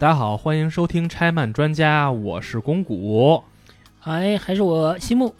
[0.00, 3.44] 大家好，欢迎收听拆漫专家，我是宫谷。
[4.00, 5.34] 哎，还是我西木。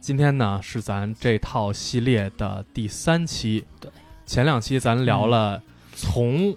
[0.00, 3.64] 今天呢是咱这套系列的第三期。
[3.80, 3.90] 对，
[4.26, 5.62] 前两期咱聊了
[5.94, 6.54] 从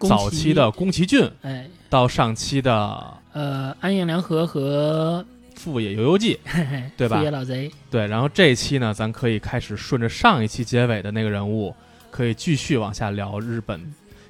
[0.00, 5.24] 早期的宫崎骏哎，到上期的呃，安彦良和和
[5.58, 11.74] 《富野由悠季》， 嘿嘿对吧富野老贼，对，然后这一期呢，咱可以开始顺着上一期结尾的那个人物，
[12.10, 13.80] 可以继续往下聊日本，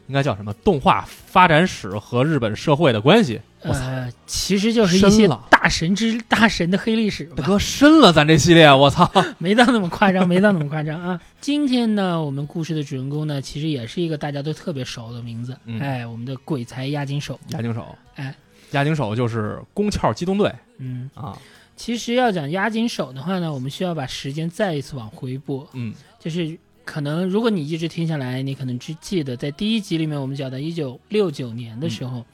[0.08, 3.40] 应该叫什么动画发展史和日本社会的关系。
[3.60, 9.10] 呃，其实就是一些大神之大神的黑历史吧，大哥深了，咱这系列，我操！
[9.38, 11.20] 没到那么夸张，没到那么夸张啊。
[11.40, 18.32] 今天呢，我们故事的主人公呢，其实也是一个大家都特别熟的名字，嗯哎，我们的鬼才押井守，押井守，哎，
[18.70, 21.36] 押井守就是宫壳机动队嗯，啊，
[21.74, 26.56] 其实要讲押井守的话呢，我们需要把时间再一次往回拨，嗯就是
[26.88, 32.24] 可能如果你一直听下来，你可能只记得在第一集里面我们讲到一九六九年的时候，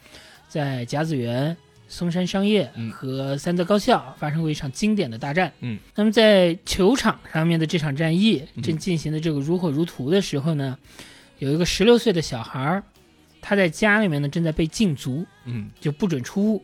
[0.49, 1.57] 在甲子园、
[1.89, 5.53] 松山商业嗯和三泽高校发生过一场经典的大战。
[5.59, 10.79] 嗯，那么在球场上面的这场战役嗯正进行的这个如火如荼的时候呢，
[11.41, 12.85] 有一个十六岁的小孩儿，
[13.41, 16.63] 他在家里面呢正在被禁足，嗯就不准出屋。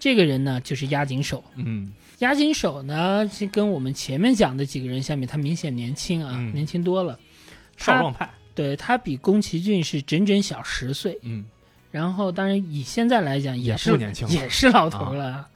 [0.00, 1.44] 这个人呢就是押井守。
[1.54, 6.52] 嗯押井守呢，是跟我们前面讲的几个人相比，他明显年轻啊，嗯。
[6.52, 7.18] 年轻多了。
[7.76, 11.44] 他少壮派，对他比宫崎骏是整整小十岁，嗯。
[11.90, 14.28] 然后当然以现在来讲也是不年轻。
[14.28, 15.48] 也是老头了。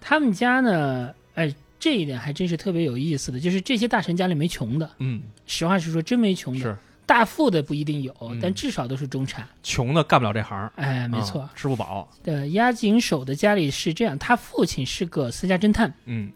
[0.00, 6.60] 他们家呢，哎，这一点还真是特别有意思的，就是这些大神家里没穷的，嗯，实话实说，真没穷的。
[6.60, 6.76] 是
[7.12, 9.46] 大富的不一定有，嗯但至少都是中产。
[9.62, 11.50] 穷的干不了这行，哎，没错啊。
[11.54, 16.32] 吃不饱，对，押井守的家里是这样，他父亲是个私家侦探，嗯，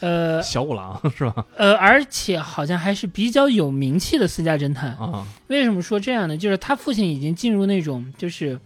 [0.00, 1.46] 呃小五郎 是吧？
[1.56, 4.90] 呃，而且好像还是比较有名气的私家侦探。
[4.98, 6.36] 啊，为什么说这样呢？
[6.36, 8.60] 就是他父亲已经进入那种就是，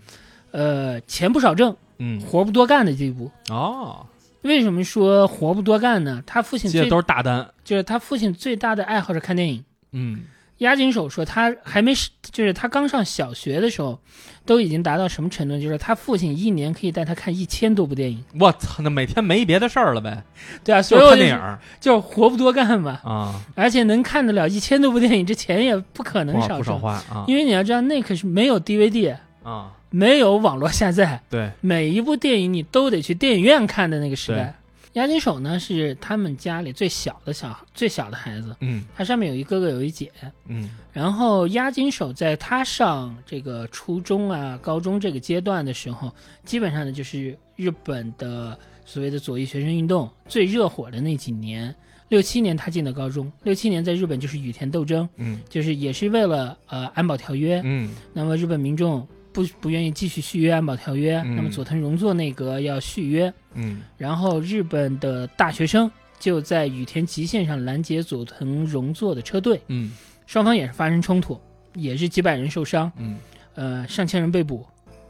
[0.51, 3.31] 呃，钱不少挣，嗯，活不多干的地步。
[3.49, 4.05] 哦，
[4.43, 6.21] 为什么说活不多干呢？
[6.27, 9.65] 他父亲最接都是大单，就是他父亲最大的爱好是看电影。
[9.93, 10.25] 嗯
[10.59, 13.99] 押井守说他还没是，就是他刚上小学的时候，
[14.45, 15.61] 都已经达到什么程度？
[15.61, 18.25] 就是他父亲一年可以带他看一千多部电影。
[18.41, 20.23] 我操，那每天没别的事儿了呗，
[20.65, 26.79] 对啊，所就以我就是看电影就是活不多干嘛，啊，而且能看得了一千多部电影，这钱也不可能少少。
[26.79, 27.25] 花啊。
[27.29, 34.55] 因为你要知道，那可是没有 DVD，啊，没有网络下载，对，每一部电影你都得去电影院看的那个时代。
[34.97, 40.11] 押金守呢是他们家里最小的小最小的孩子，嗯他上面有一哥哥有一姐。
[40.47, 46.11] 嗯然后押金守在他上这个初中啊、高中这个阶段的时候，
[46.45, 51.75] 基本上呢就是日本的所谓的左翼学生运动最热火的那几年。
[52.09, 59.07] 六七年他进的高中，六七年在日本就是羽田斗争，嗯就是也是为了呃安保条约，嗯那么日本民众
[59.37, 61.37] 不不愿意继续续约安保条约，嗯。
[61.37, 63.83] 那么佐藤荣作内阁要续约，嗯。
[63.99, 69.93] 然后日本的大学生就在羽田极限上拦截佐藤荣作的车队，嗯。
[70.27, 71.39] 双方也是发生冲突，
[71.75, 73.19] 也是几百人受伤，嗯。
[73.55, 74.67] 呃，上千人被捕，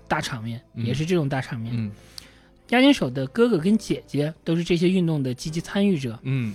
[0.09, 0.85] 大场面，嗯。
[0.85, 1.73] 也是这种大场面。
[1.77, 1.93] 嗯。
[2.71, 6.53] 押井守的哥哥跟姐姐都是这些运动的积极参与者，嗯。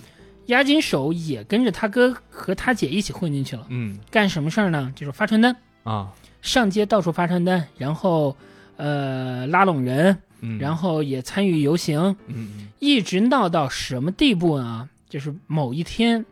[0.48, 3.98] 押井守也跟着他哥和他姐一起混进去了，嗯。
[4.12, 4.92] 干什么事儿呢？
[4.94, 5.56] 就是发传单。
[5.84, 6.12] 啊，
[6.42, 8.36] 上街到处发传单，然后
[8.78, 14.90] 呃拉拢人，嗯，然后也参与游行，嗯一直闹到什么地步呢？
[15.10, 16.26] 就是某一天，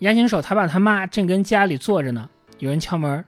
[0.00, 3.24] 押行手他爸他妈正跟家里坐着呢，有人敲门，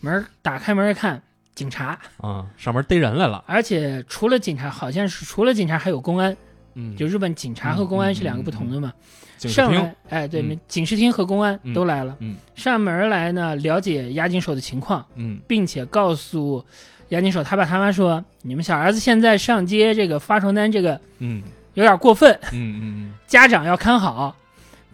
[0.00, 1.22] 门打开门一看，
[1.54, 6.36] 警察，啊，上门逮人来了，而且除了警察，好像是除了警察还有公安，
[6.74, 8.92] 嗯，就日本警察和公安是两个不同的嘛。
[9.38, 10.58] 上来，哎，对，嗯。
[10.68, 11.74] 警视厅和公安嗯。
[11.74, 12.36] 都来了，嗯。
[12.54, 15.04] 上门来呢了解押井守的情况。
[15.16, 15.40] 嗯。
[15.48, 16.64] 并且告诉
[17.08, 21.42] 押井守他爸他妈说：“你们小儿子现在上街这个发传单，这个嗯。
[21.74, 24.36] 有点过分，嗯嗯家长要看好。”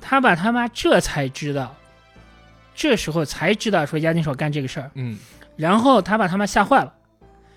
[0.01, 1.75] 他爸他妈这才知道，
[2.75, 5.19] 这时候才知道说押井守干这个事儿，嗯。
[5.57, 6.95] 然后他爸他妈吓坏了，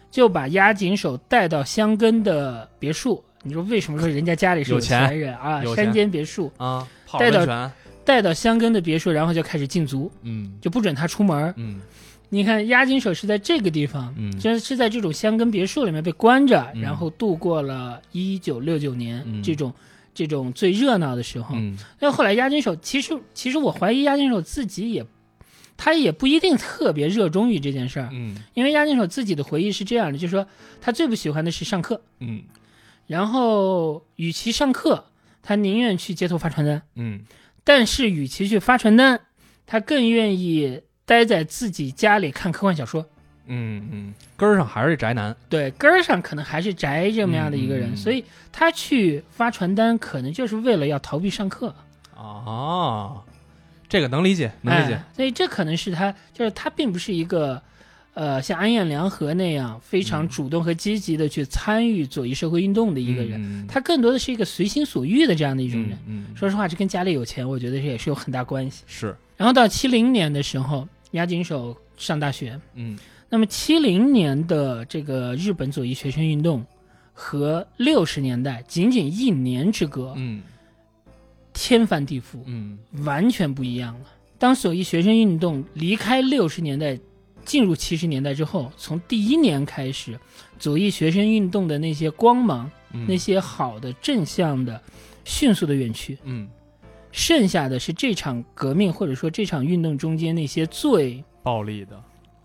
[0.10, 3.24] 就把押井守带到香根的别墅。
[3.44, 5.64] 你说为什么说人家家里是有钱钱人啊？
[5.76, 7.72] 山间别墅，啊，泡带到，
[8.06, 10.54] 带到香根的别墅，然后就开始禁足，嗯。
[10.62, 11.54] 就不准他出门。
[11.58, 11.82] 嗯。
[12.30, 14.32] 你看押金手是在这个地方，嗯。
[14.40, 16.82] 就是是在这种香根别墅里面被关着，嗯。
[16.82, 19.42] 然后度过了一九六九年、嗯。
[19.42, 19.74] 这种
[20.14, 21.56] 这种最热闹的时候。
[21.56, 21.76] 嗯。
[22.00, 25.04] 但后来押金手其实其实我怀疑押金手自己也，
[25.76, 28.36] 他也不一定特别热衷于这件事儿，嗯。
[28.54, 30.46] 因为押金手自己的回忆是这样的，就是说
[30.80, 32.44] 他最不喜欢的是上课，嗯
[33.08, 35.06] 然后与其上课，
[35.42, 37.22] 他宁愿去街头发传单，嗯
[37.64, 39.20] 但是与其去发传单，
[39.66, 43.06] 他更愿意待在自己家里看科幻小说。
[43.48, 45.36] 嗯嗯，根儿上还是宅男。
[45.50, 51.76] 对，根儿上可能还是宅这么样的一个人，所以他去发传单，可能就是为了要逃避上课。
[52.16, 53.24] 哦，
[53.90, 54.94] 这个能理解，能理解。
[54.94, 57.62] 哎，所以这可能是他，就是他并不是一个，
[58.14, 65.92] 呃，像安彦良和那样非常嗯主动和积极的去参与左翼社会运动的一个人，嗯、他更多的是一个随心所欲的这样的一种人。
[66.06, 68.84] 嗯，嗯说实话，这跟家里有钱，我觉得这也是有很大关系。
[68.86, 73.00] 是，然后到七零年的时候，押井守上大学，嗯
[73.30, 76.66] 那么七零年的这个日本左翼学生运动
[77.14, 80.44] 和六十年代仅仅一年之隔，嗯
[81.54, 82.42] 天翻地覆。
[82.46, 84.06] 嗯完全不一样了。
[84.38, 87.00] 当左翼学生运动离开六十年代，
[87.46, 90.20] 进入七十年代之后，从第一年开始，
[90.60, 94.82] 左翼学生运动的那些光芒、嗯，那些好的正向的，
[95.26, 96.48] 迅速的远去，嗯
[97.12, 102.02] 剩下的是这场革命或者说这场运动中间那些最暴力的、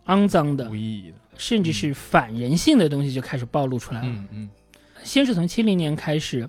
[0.07, 1.17] 肮脏的无，意义的。
[1.39, 4.09] 甚至是反人性的东西就开始暴露出来了。
[4.09, 4.49] 嗯嗯
[5.05, 6.49] 先是从七零年开始，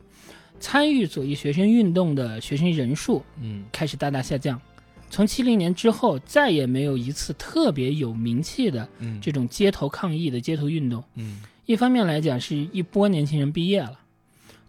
[0.61, 4.59] 参与左翼学生运动的学生人数嗯开始大大下降。
[5.09, 11.03] 从七零年之后，再也没有一次特别有名气的嗯，这种街头抗议的街头运动。
[11.15, 13.99] 嗯一方面来讲，是一波年轻人毕业了；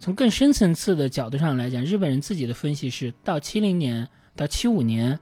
[0.01, 5.17] 从更深层次的角度上来讲，日本人自己的分析是，到七零年到七五年，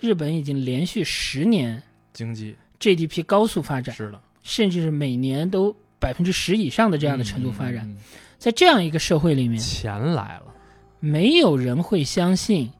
[0.00, 1.82] 日本已经连续十年
[2.14, 7.86] 经济 GDP 高速发展，是的，甚至是每年都百分之十以上的这样的程度发展。
[7.86, 7.98] 嗯，嗯
[8.38, 10.44] 在这样一个社会里嗯面，钱来了。
[11.00, 12.70] 没有人会相信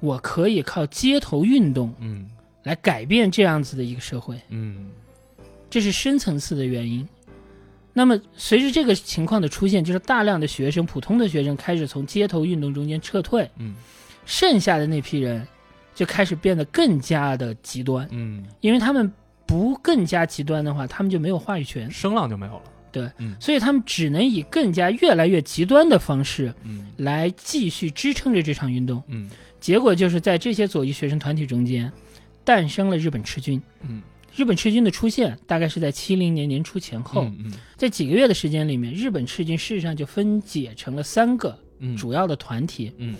[0.00, 2.28] 我可以靠街头运动嗯。
[2.64, 4.90] 来改变这样子的一个社会，嗯。
[5.70, 7.06] 这是深层次的原因。
[7.92, 13.74] 那么，随着这个情况的出现，就是大量的学生、普通的学生开始从街头运动中间撤退，嗯。
[14.26, 15.46] 剩下的那批人
[15.94, 19.10] 就开始变得更加的极端，嗯，因为他们
[19.46, 22.62] 不更加极端的话，他们就没有话语权，声浪就没有了。
[22.92, 23.34] 对，嗯。
[23.40, 26.86] 所以他们只能以更加越来越极端的方式嗯。
[26.98, 29.02] 来继续支撑着这场运动。
[29.06, 31.90] 嗯结果就是在这些左翼学生团体中间，
[32.44, 33.60] 诞生了日本赤军。
[33.82, 34.02] 嗯。
[34.36, 41.96] 日本赤军的出现大概是在七零年年初前后，嗯在几个月的时间里面，日本赤军事实上就分解成了三个嗯。
[41.96, 42.92] 主要的团体。
[42.98, 43.16] 嗯。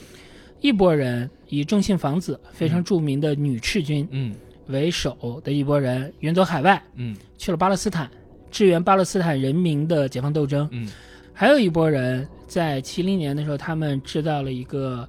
[0.61, 4.35] 一拨人以重信房子非常著名的女赤军嗯。
[4.69, 7.17] 为首的一拨人远走海外，嗯。
[7.37, 8.09] 去了巴勒斯坦，
[8.51, 10.69] 支援巴勒斯坦人民的解放斗争。
[10.71, 10.89] 嗯。
[11.33, 15.09] 还有一拨人在七零年的时候，他们制造了一个，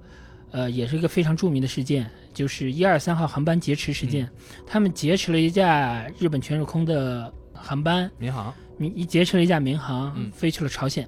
[0.51, 4.29] 呃，也是一个非常著名的事件，就是一二三号航班劫持事件。
[4.65, 8.53] 他们劫持了一架日本全日空的航班，民航。
[8.77, 11.07] 民一劫持了一架民航，嗯飞去了朝鲜。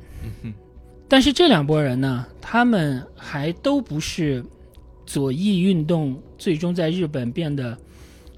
[1.07, 4.43] 但是这两拨人呢，他们还都不是
[5.05, 7.77] 左翼运动最终在日本变得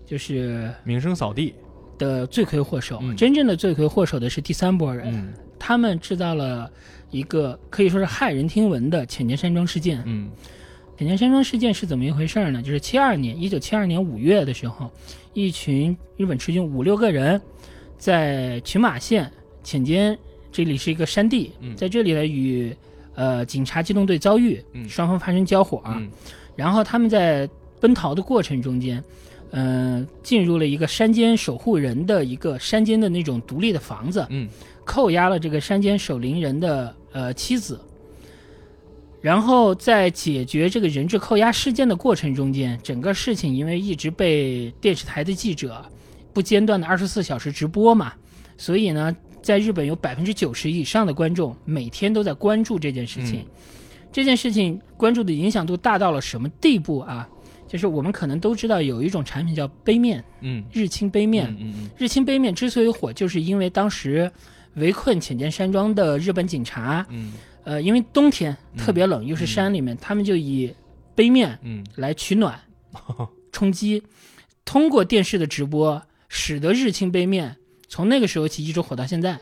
[0.06, 1.54] 就是名声扫地。
[2.00, 3.00] 的罪魁祸首。
[3.04, 6.70] 嗯真正的罪魁祸首的是第三拨人，嗯他们制造了
[7.12, 10.02] 一个可以说是骇人听闻的浅间山庄事件。
[10.08, 10.30] 嗯
[11.04, 12.62] 浅间山庄事件是怎么一回事呢？
[12.62, 14.90] 就是七二年，一九七二年五月的时候，
[15.34, 17.42] 一群日本赤军五六个人，
[17.98, 19.30] 在群马县
[19.66, 20.18] 浅间
[20.50, 22.74] 这里是一个山地，嗯在这里呢与
[23.16, 26.10] 呃警察机动队遭遇，嗯双方发生交火，嗯
[26.56, 27.50] 然后他们在
[27.82, 29.04] 奔逃的过程中间，
[29.52, 34.48] 嗯、进入了一个山间守护人的一个山间的那种独立的房子，嗯
[34.86, 37.78] 扣押了这个山间守灵人的呃妻子。
[39.24, 45.82] 然后在解决这个人质扣押事件的过程中间，整个事情因为一直被电视台的记者
[46.34, 48.12] 不间断的二十四小时直播嘛，
[48.58, 53.40] 所以呢，在日本有百分之九十以上的观众每天都在关注这件事情。
[53.40, 53.46] 嗯
[54.12, 57.28] 这件事情关注的影响度大到了什么地步啊？
[57.68, 61.48] 就是我们可能都知道有一种产品叫杯面，嗯日清杯面。
[61.60, 64.32] 嗯嗯日清杯面之所以火，就是因为当时
[64.76, 67.34] 围困浅间山庄的日本警察，嗯
[67.64, 70.74] 呃，因为冬天嗯特别冷，又是山里面，他们就以
[71.16, 72.60] 杯面嗯来取暖、
[73.52, 74.02] 充饥。
[74.66, 77.56] 通过电视的直播，使得日清杯面
[77.90, 79.40] 从那个时候起一直火到现在。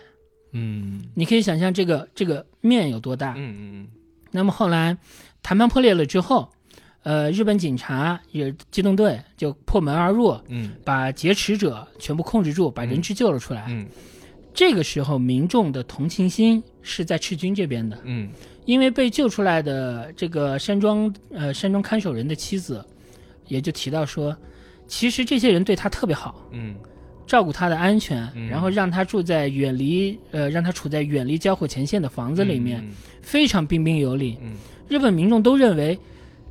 [0.53, 3.33] 嗯你可以想象这个这个面有多大。
[3.37, 3.87] 嗯嗯嗯
[4.31, 4.97] 那么后来
[5.43, 6.51] 谈判破裂了之后，
[7.03, 13.65] 呃，日本警察也机动队就破门而入，嗯把劫持者全部控制住，把人质救了出来。
[13.69, 13.87] 嗯
[14.53, 18.29] 这个时候，民众的同情心是在赤军这边的，嗯。
[18.65, 22.85] 因为被救出来的这个山庄呃山庄看守人的妻子，
[23.47, 24.37] 也就提到说，
[24.87, 26.75] 其实这些人对他特别好，嗯。
[27.25, 28.47] 照顾他的安全，嗯。
[28.47, 32.85] 然后让他住在远离呃让他处在远离交火前线的房子里面，
[33.21, 34.37] 非常彬彬有礼。
[34.43, 34.53] 嗯。
[34.87, 35.97] 日本民众都认为，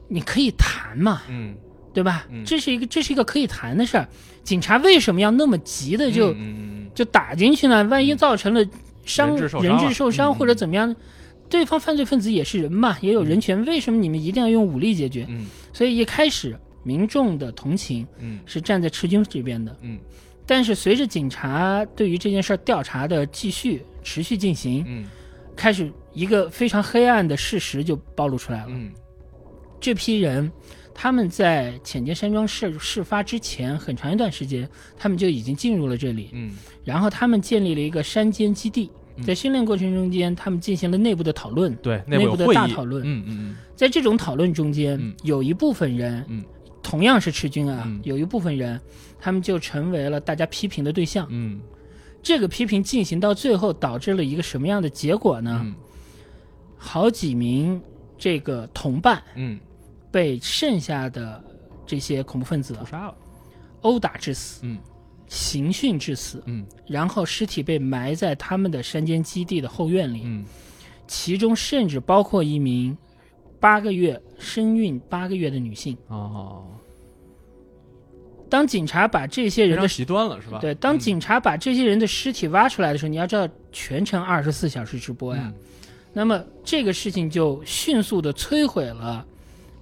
[0.09, 1.54] 你可以谈嘛，嗯。
[1.92, 2.26] 对吧？
[2.30, 2.45] 嗯。
[2.45, 4.09] 这是一个这是一个可以谈的事儿。
[4.42, 8.62] 警察为什么要那么急的就、嗯就打进去呢，万一造成了
[9.07, 10.35] 伤人质受伤人质受伤嗯。
[10.35, 10.95] 或者怎么样，
[11.49, 15.25] 对方犯罪分子也是人嘛，也有人权，为什么你们一定要用武力解决？
[15.30, 15.47] 嗯。
[15.73, 18.38] 所以一开始民众的同情嗯。
[18.45, 19.99] 是站在赤军这边的，嗯。
[20.45, 25.07] 但是随着警察对于这件事儿调查的继续持续进行，嗯。
[25.57, 28.66] 开始一个非常黑暗的事实就暴露出来了。
[28.69, 28.92] 嗯。
[29.80, 30.52] 这批人
[31.02, 36.52] 他们在浅间山庄事事发之前很长一段时间，他们就已经进入了这里，嗯。
[36.85, 38.90] 然后他们建立了一个山间基地。
[39.16, 39.25] 嗯。
[39.25, 41.75] 在训练过程中间，他们进行了内部的讨论。
[41.76, 43.02] 对，内部的大讨论。
[43.02, 43.57] 嗯嗯。
[43.75, 45.14] 在这种讨论中间，嗯。
[45.23, 46.45] 有一部分人，嗯。
[46.83, 47.99] 同样是赤军啊，嗯。
[48.04, 48.78] 有一部分人，
[49.19, 51.26] 他们就成为了大家批评的对象。
[51.30, 51.59] 嗯。
[52.23, 55.62] 这个批评进行到最后，导致了一个什么样的结果呢？
[55.64, 55.75] 嗯。
[56.76, 57.80] 好几名
[58.19, 59.59] 这个同伴嗯，
[60.11, 61.43] 被剩下的
[61.87, 63.14] 这些恐怖分子屠杀了，
[63.83, 64.79] 殴打致死，嗯
[65.29, 70.45] 刑讯致死，嗯然后尸体被埋在他们的山间基地的后院里，嗯
[71.07, 72.97] 其中甚至包括一名
[73.59, 75.97] 八个月身孕八个月的女性。
[76.09, 76.67] 哦，
[78.49, 80.59] 当警察把这些人的极端了是吧？
[80.61, 85.43] 对，当嗯警察把这些人的尸体挖出来的时候，你要知道全程二十四小时直播呀。
[85.47, 85.55] 嗯
[86.12, 89.25] 那么这个事情就迅速的摧毁了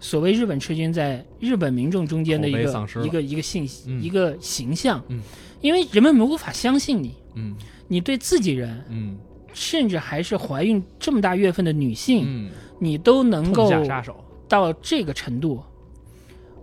[0.00, 4.02] 所谓日本赤军在日本民众中间的一个一个一个信息、嗯。
[4.02, 5.02] 一个形象。
[5.08, 5.20] 嗯。
[5.60, 7.54] 因为人们无法相信你，嗯。
[7.88, 9.18] 你对自己人，嗯。
[9.54, 14.14] 甚至还是怀孕这么大月份的女性，嗯，你都能够下杀手，
[14.46, 15.60] 到这个程度。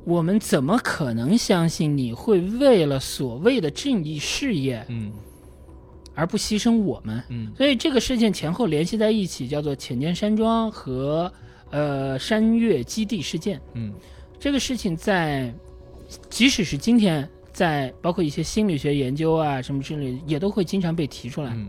[0.05, 5.11] 我们怎么可能相信你会为了所谓的正义事业嗯。
[6.13, 7.21] 而不牺牲我们？
[7.29, 7.51] 嗯。
[7.57, 11.29] 所以这个事件前后联系在一起，叫做浅间山庄和
[11.75, 13.59] 呃山岳基地事件。
[13.73, 13.93] 嗯
[14.39, 15.53] 这个事情在，
[16.29, 21.51] 即使是今天，在包括一些心理学研究啊什么之类，也都会经常被提出来。
[21.53, 21.67] 嗯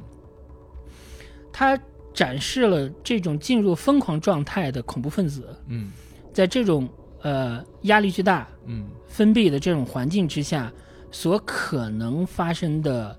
[1.53, 1.79] 它
[2.13, 5.91] 展示了这种进入疯狂状态的恐怖分子，嗯
[6.33, 6.87] 在这种
[7.23, 10.71] 呃压力巨大、嗯封闭的这种环境之下，
[11.11, 13.19] 所可能发生的，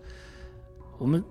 [0.99, 1.23] 我们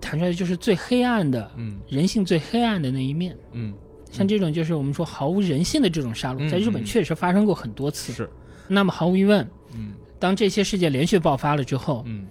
[0.00, 3.36] 谈出来就是最黑暗的嗯人性最黑暗的那一面。
[3.52, 3.72] 嗯，
[4.10, 8.12] 像这种就是我们说毫无人性的这种杀戮，嗯在日本嗯确实发生过很多次。
[8.12, 8.28] 是，
[8.66, 9.92] 那么毫无疑问，嗯。
[10.18, 12.26] 当这些事件连续爆发了之后，嗯。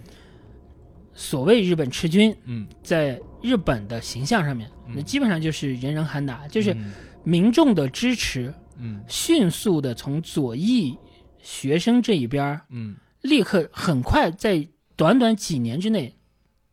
[1.14, 4.94] 所谓日本赤军嗯，在日本的形象上面，嗯。
[4.98, 6.92] 那基本上就是人人喊打，就是嗯。
[7.24, 9.02] 民众的支持嗯。
[9.08, 10.98] 迅速的从左翼
[11.42, 12.96] 学生这一边嗯。
[13.22, 16.16] 立刻很快在短短几年之内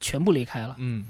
[0.01, 0.77] 全部离开了。
[0.79, 1.05] 嗯。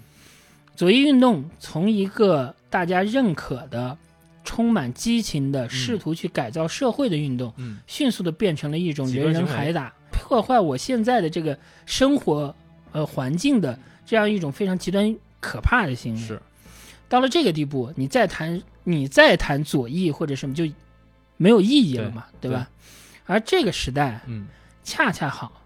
[0.77, 3.97] 左翼运动从一个大家认可的、
[4.43, 7.79] 充满激情的、试图去改造社会的运动，嗯。
[7.87, 12.53] 迅速的变成了一种人人海打、破坏我现在的这个生活
[12.91, 16.21] 呃环境的这样一种非常极端可怕的行为。
[16.21, 16.43] 是，
[17.09, 20.67] 到了这个地步，你再谈你再谈左翼或者什么就
[21.37, 22.69] 没有意义了嘛，对对吧？
[23.27, 24.49] 而这个时代嗯。
[24.83, 25.63] 恰恰好，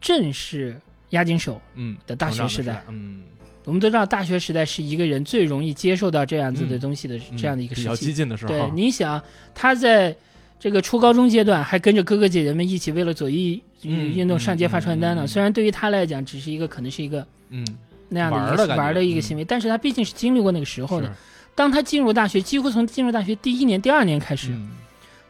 [0.00, 2.84] 正是押金手嗯的大学时代。
[2.88, 3.24] 嗯
[3.64, 8.06] 我们都知道，大学时代是一个人最容易接受到这样子的嗯东西的、嗯这样的一个比较时期。
[8.06, 9.22] 激进的时候，对，你想
[9.54, 10.14] 他在
[10.58, 15.26] 这个初高中阶段还跟着哥哥姐姐们一起为了左翼嗯运动上街发传单呢。
[15.26, 17.66] 虽然对于他来讲，只是一个可能是一个嗯
[18.08, 21.12] 那样的玩儿的玩儿的一个嗯行为，但是他毕竟是经历过那个时候的。
[21.54, 24.70] 当他进入大学，几乎从进入大学第一年、第二年开始，嗯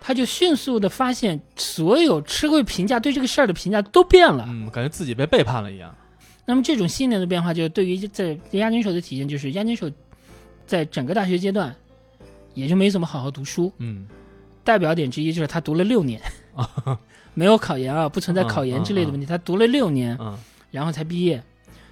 [0.00, 4.44] 他就迅速的发现，所有社会评价对这个事儿的评价都变了。
[4.48, 5.94] 嗯，感觉自己被背叛了一样，
[6.44, 9.90] 那么这种信念的变化，就对于在押井守的体现，就是押井守
[10.66, 11.74] 在整个大学阶段
[12.54, 13.72] 也就没怎么好好读书。
[13.78, 14.06] 嗯
[14.64, 16.22] 代表点之一就是他读了六年，
[17.34, 19.26] 没有考研啊，不存在考研之类的问题。
[19.26, 20.38] 他读了六年，嗯
[20.70, 21.42] 然后才毕业。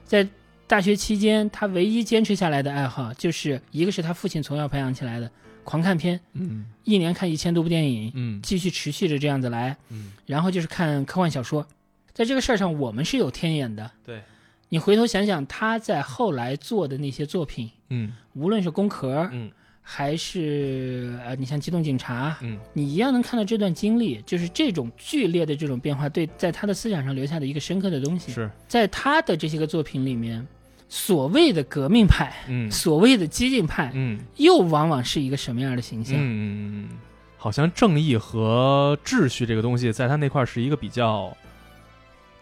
[0.05, 0.27] 在
[0.69, 5.29] 大学期间，他唯一坚持下来的爱好，就是一个是他父亲从小培养起来的
[5.65, 9.77] 狂看片，嗯一年看一千多部电影，嗯继续持续着这样子来。
[9.89, 11.67] 嗯，然后就是看科幻小说，
[12.13, 13.91] 在这个事儿上，我们是有天眼的。
[14.05, 14.21] 对，
[14.71, 18.13] 你回头想想，他在后来做的那些作品，嗯。
[18.35, 19.51] 无论是《宫壳》嗯。
[19.83, 22.57] 还是呃，你像《机动警察》，嗯。
[22.73, 28.31] 你一样能看到这段经历，就是这种剧烈的这种变化，对在他的思想上留下的一个深刻的东西。
[28.31, 30.47] 是，在他的这些个作品里面，
[30.89, 32.71] 所谓的革命派，嗯。
[32.71, 34.21] 所谓的激进派，嗯。
[34.37, 36.17] 又往往是一个什么样的形象？
[36.17, 36.99] 嗯嗯嗯，
[37.37, 41.37] 好像正义和秩序这个东西，在他那块是一个比较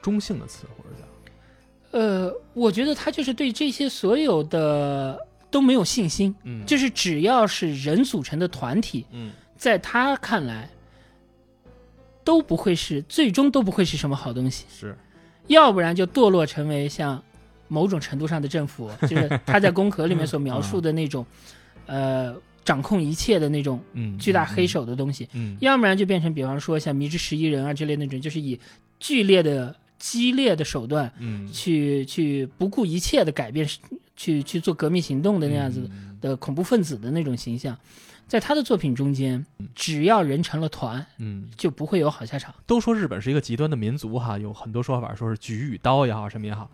[0.02, 1.07] 中性的词，或者讲，
[1.90, 5.18] 呃，我觉得他就是对这些所有的
[5.50, 6.64] 都没有信心，嗯。
[6.66, 9.32] 就是只要是人组成的团体，嗯。
[9.56, 10.70] 在他看来
[12.22, 14.96] 都不会是，最终都不会是什么好东西，是，
[15.48, 17.20] 要不然就堕落成为像
[17.66, 21.26] 某种程度上的政府， 就是他在《宫壳》里面所描述的那种，
[21.86, 28.60] 呃，掌控一切的那种嗯，巨大黑手的东西，嗯，要不然就变成比方说像迷之十一人啊之类那种，就是以
[29.00, 33.68] 剧烈的、激烈的手段嗯，去去不顾一切的改变，
[34.16, 36.04] 去去做革命行动的那样子嗯。
[36.20, 37.78] 的恐怖分子的那种形象，
[38.26, 42.52] 在他的作品中间，只要人成了团，嗯，就不会有好下场。
[42.66, 46.68] 都说日本是一个极端的民族哈，有很多说法，说是举与刀也好，什么也好。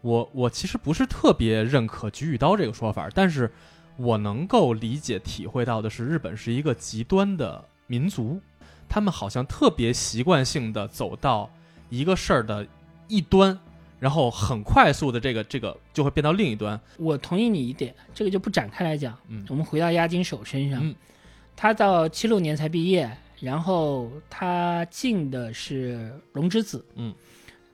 [0.00, 3.48] 我我其实不是特别认可举与刀这个说法，但是
[3.96, 8.40] 我能够理解体会到的是，日本是一个极端的民族，
[8.88, 11.48] 他们好像特别习惯性的走到
[11.88, 12.66] 一个事儿的
[13.06, 13.58] 一端，
[13.98, 16.80] 然后很快速的这个这个就会变到另一端。
[16.98, 19.16] 我同意你一点，这个就不展开来讲。
[19.28, 20.94] 嗯我们回到押金手身上，嗯
[21.56, 26.84] 他到七六年才毕业，然后他进的是龙之子。
[26.94, 27.12] 嗯，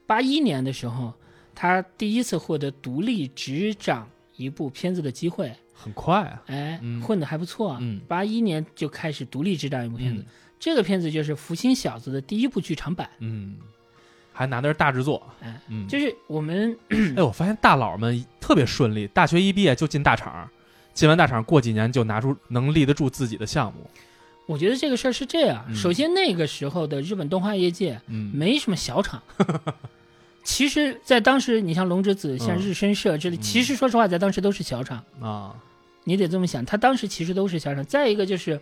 [0.06, 1.12] 八一年的时候，
[1.54, 7.76] 他第一次获得独立执掌一部片子的机会，很快啊，哎，嗯混得还不错。
[7.80, 10.26] 嗯八一年就开始独立执掌一部片子，嗯
[10.59, 13.11] 这个片子就是《福星小子》的第一部剧场版。
[13.18, 13.56] 嗯，
[14.37, 15.23] 还拿的是大制作，
[15.88, 16.76] 就是我们
[17.17, 20.47] 哎，我发现大佬们特别顺利，大学一毕业就进大厂，
[20.93, 23.88] 进完大厂过几年就拿出能立得住自己的项目。
[24.47, 25.64] 我觉得这个事儿是这样。
[25.69, 29.23] 嗯首先，那个时候的日本动画业界嗯，没什么小厂。
[30.45, 35.03] 其实，在当时，你像龙之子、像嗯日升社这里，嗯其实说实话，在当时都是小厂。
[35.19, 35.55] 啊，
[36.05, 37.83] 你得这么想，他当时其实都是小厂。
[37.87, 38.61] 再一个就是，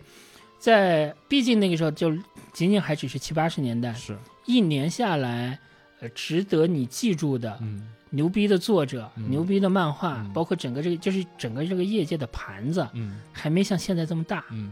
[0.63, 2.09] 在毕竟那个时候就
[2.53, 5.59] 仅仅还只是七八十年代，是，一年下来，
[5.99, 7.85] 呃，值得你记住的嗯。
[8.11, 9.29] 牛逼的作者、嗯。
[9.29, 10.31] 牛逼的漫画，嗯。
[10.31, 13.19] 包括整个这个就是整个这个业界的盘子，嗯。
[13.33, 14.45] 还没像现在这么大。
[14.51, 14.71] 嗯。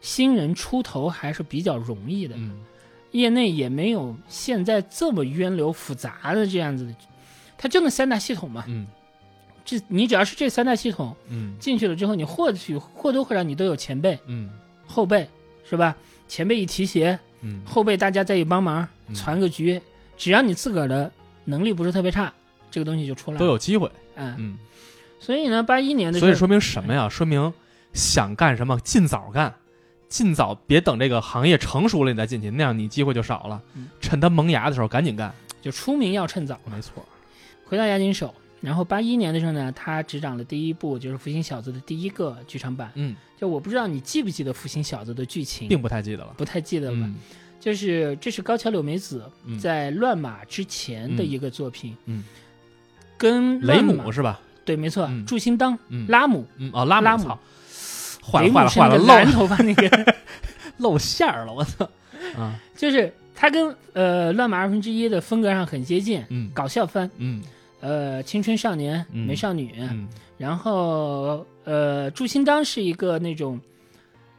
[0.00, 2.60] 新人出头还是比较容易的，嗯。
[3.10, 6.94] 业内也没有现在这么渊流复杂的这样子的，
[7.58, 8.62] 它就那三大系统嘛。
[8.68, 8.86] 嗯。
[9.64, 11.58] 这你只要是这三大系统嗯。
[11.58, 14.48] 进去了之后，你或许或多或少你都有前辈、嗯。
[14.84, 15.26] 后辈，
[15.68, 15.96] 是吧？
[16.28, 19.80] 前辈一提携，嗯后辈大家再一帮忙，嗯传个局，
[20.16, 21.10] 只要你自个儿的
[21.44, 22.32] 能力不是特别差，
[22.70, 23.38] 这个东西就出来了。
[23.38, 23.90] 都有机会。
[24.16, 24.58] 嗯，嗯，
[25.20, 27.08] 所以呢，八一年的所以说明什么呀？
[27.08, 27.52] 说明
[27.92, 29.54] 想干什么尽早干，
[30.08, 33.88] 尽早别等这个行业成熟了你再进去，那样你机会就少了嗯。
[34.00, 35.32] 趁它萌芽的时候赶紧干。
[35.60, 36.58] 就出名要趁早。
[36.64, 37.06] 没错。
[37.64, 42.90] 回到押金手，然后八一年的时候呢，他执掌了第一部就是《福星小子》的第一个剧场版。
[42.94, 46.32] 嗯，就我不知道你记不记得《福星小子》的剧情，并不太记得了。
[46.36, 47.10] 不太记得了
[47.58, 49.58] 就是这是高桥柳美子嗯。
[49.58, 52.22] 在《乱马》之前的一个作品，嗯，
[53.18, 54.40] 跟雷姆是吧？
[54.64, 55.26] 对，没错，嗯。
[55.26, 56.06] 祝星当、嗯。
[56.06, 57.38] 拉姆，嗯哦，拉拉姆操，
[58.24, 60.14] 坏了坏了蓝头发那个，
[60.78, 61.90] 露馅儿了，我操！
[62.38, 67.42] 啊，就是他跟呃《乱马二分之一》的风格上很接近，嗯搞笑番，嗯。
[67.80, 69.26] 呃，青春少年、嗯。
[69.26, 70.06] 美少女，嗯。
[70.38, 73.60] 然后呃，祝新当是一个那种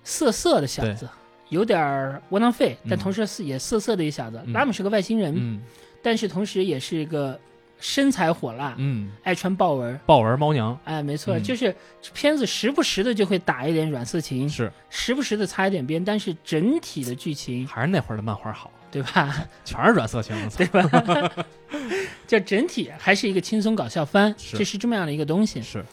[0.03, 1.07] 色色的小子，
[1.49, 4.41] 有点儿窝囊废，但嗯同时是也色色的一小子。
[4.45, 4.53] 嗯。
[4.53, 5.62] 拉姆是个外星人，嗯。
[6.01, 7.39] 但是同时也是一个
[7.79, 9.97] 身材火辣，嗯，爱穿豹纹。
[10.05, 10.77] 豹纹猫娘。
[10.83, 11.43] 哎，没错，嗯。
[11.43, 11.73] 就是
[12.13, 14.71] 片子时不时的就会打一点软色情，是。
[14.89, 19.33] 时不时的擦一点边，但是整体的剧情，还是那会儿的漫画好，对吧？
[19.63, 21.31] 全是软色情，对吧？
[22.27, 24.57] 就整体还是一个轻松搞笑番，是。
[24.57, 25.62] 这是这么样的一个东西。
[25.62, 25.83] 是。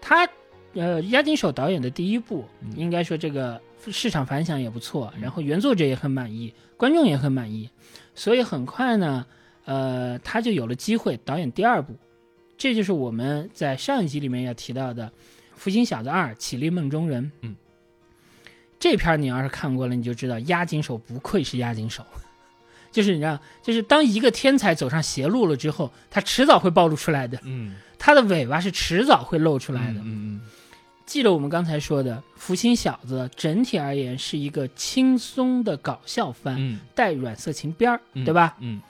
[0.00, 0.28] 他
[0.74, 2.72] 呃，押金手导演的第一部，嗯。
[2.76, 5.20] 应该说这个市场反响也不错，嗯。
[5.20, 7.68] 然后原作者也很满意，观众也很满意，
[8.14, 9.26] 所以很快呢，
[9.64, 11.94] 呃，他就有了机会导演第二部，
[12.56, 15.06] 这就是我们在上一集里面要提到的
[15.54, 17.24] 《福星小子二：起立梦中人》。
[17.42, 17.54] 嗯，
[18.78, 22.04] 这片儿你要是看过了，你就知道押金手不愧是押金手。
[22.90, 27.74] 就是你知道，就是当一个天才走上邪路了之后，他迟早会暴露出来的，嗯。
[27.98, 30.00] 他的尾巴是迟早会露出出来的。
[30.00, 30.40] 嗯嗯
[31.12, 38.56] 记得我们刚才说的《福星小子》，整体而言是一个轻松的搞笑番，嗯带软色情边儿，嗯，对吧？
[38.60, 38.80] 嗯《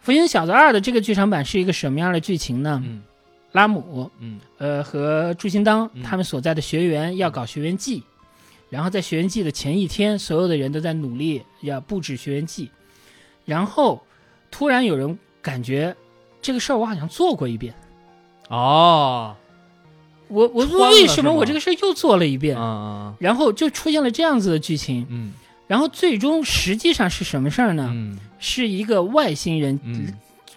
[0.00, 2.80] 福星小子二》的这个剧场版是一个什么样的剧情呢？
[2.86, 3.02] 嗯
[3.50, 8.04] 拉姆，嗯呃，和朱新当嗯他们所在的学员要搞学员祭，
[8.70, 12.70] 然后在学员祭的前一天，所有的人都在努力要布置学员祭，
[13.44, 14.00] 然后
[14.52, 15.96] 突然有人感觉
[16.40, 17.74] 这个事儿我好像做过一遍，
[18.50, 19.34] 哦，
[20.28, 22.56] 我我为什么我这个事儿又做了一遍？
[22.56, 25.32] 嗯嗯然后就出现了这样子的剧情，嗯。
[25.66, 27.90] 然后最终实际上是什么事儿呢？
[27.92, 28.18] 嗯。
[28.38, 30.12] 是一个外星人，嗯。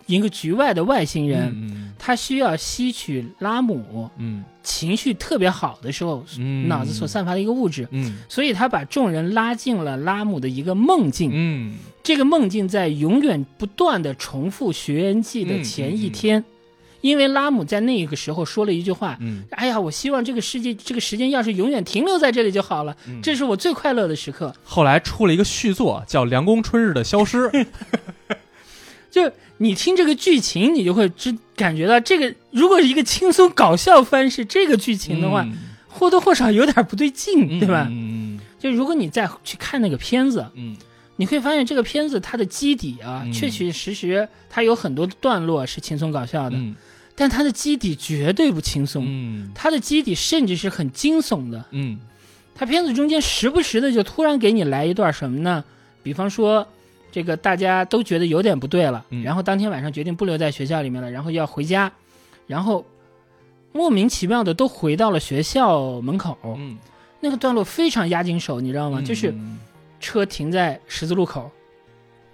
[0.05, 4.43] 一个局外的外星人，嗯他需要吸取拉姆嗯。
[4.63, 8.17] 情绪特别好的时候，嗯，脑子所散发的一个物质，嗯。
[8.27, 11.29] 所以他把众人拉进了拉姆的一个梦境。
[11.33, 11.77] 嗯。
[12.01, 16.43] 这个梦境在永远不断的重复学员季的前一天，
[17.01, 19.17] 因为拉姆在那个时候说了一句话。
[19.21, 24.53] 嗯，哎呀，我希望这个世界，这个时间要是永远停留在这里就好了，嗯这是我最快乐的时刻。
[24.63, 27.49] 后来出了一个续作，叫《凉宫春日的消失》。
[29.11, 35.57] 就你听这个剧情，你就会知感觉到这个，如果是一个轻松搞笑番是这个剧情的话，嗯
[35.91, 37.87] 或多或少有点不对劲，对吧？
[37.89, 40.77] 嗯就如果你再去看那个片子，嗯
[41.15, 46.75] 你会发现这个片子它的基底啊，嗯确确实实它有很多段落是轻松搞笑的，嗯
[47.19, 51.65] 但它的基底绝对不轻松，嗯它的基底甚至是很惊悚的。
[51.71, 51.99] 嗯
[52.55, 55.61] 它片子中间时不时的就突然给你来一段什么呢？
[56.01, 56.65] 比方说，
[57.11, 61.91] 这个大家都觉得有点不对了，嗯然后当天晚上决定不留在学校里面了，然后要回家，
[62.47, 62.85] 然后
[63.73, 66.37] 莫名其妙的都回到了学校门口。
[66.43, 66.77] 嗯，
[67.19, 69.01] 那个段落非常压紧手，你知道吗？
[69.01, 69.33] 就是
[69.99, 71.51] 车停在十字路口，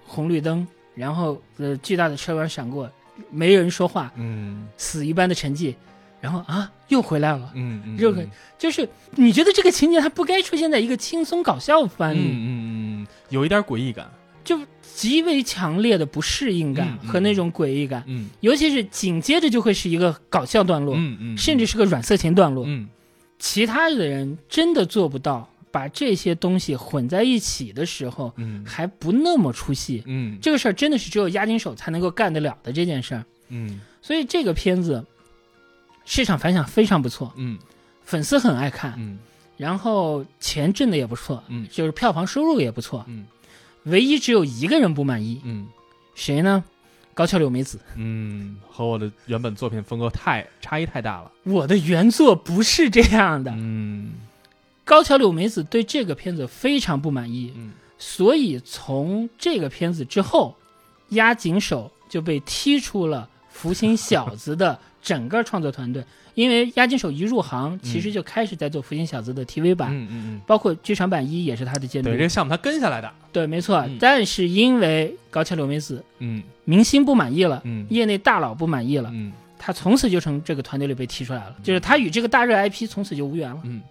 [0.05, 2.87] 红绿灯，然后呃巨大的车轮闪过，
[3.29, 5.73] 没人说话，嗯死一般的沉寂，
[6.21, 7.51] 然后啊又回来了。
[7.53, 14.09] 嗯嗯，热梗就是你觉得这个情节它不该出现在一个轻松搞笑番里，嗯嗯嗯，有一点诡异感。
[14.43, 22.63] 就极为强烈的不适应感和那种诡异感，嗯尤其是紧接着就会是一个搞笑段落，嗯嗯，甚至是个软色情段落。
[22.67, 22.87] 嗯
[23.39, 30.01] 其他的人真的做不到把这些东西混在一起的时候，嗯还不那么出戏。
[30.05, 35.05] 嗯这个事儿真的是只有押金手才能够干得了的这件事儿，嗯所以这个片子
[36.05, 37.59] 市场反响非常不错，嗯
[38.03, 39.19] 粉丝很爱看，嗯
[39.57, 43.03] 然后钱挣的也不错，嗯就是票房收入也不错。
[43.09, 43.25] 嗯
[43.83, 45.67] 唯一只有一个人不满意，嗯
[46.15, 46.63] 谁呢？
[47.13, 47.79] 高桥柳美子。
[47.95, 51.31] 嗯，和我的原本作品风格太差异太大了。
[51.43, 53.51] 我的原作不是这样的。
[53.55, 54.13] 嗯
[54.85, 60.55] 高桥柳美子对这个片子非常不满意，嗯所以从这个片子之后，
[61.09, 66.03] 押井守就被踢出了福星小子的整个创作团队。
[66.35, 72.09] 因为押井守一入行，其实就开始在做福星小子的 TV 版，嗯嗯包括剧场版一也是他的监嗯，督。
[72.09, 73.09] 对，这个项目他跟下来的。
[73.31, 73.77] 对没错。
[73.87, 83.61] 嗯但是因为高桥柳美子嗯明星不满意了，嗯业内大佬不满意了，嗯他从此就从这个团队里被踢出来了，就是他与这个大热 IP 从此就无缘了。
[83.63, 83.81] 嗯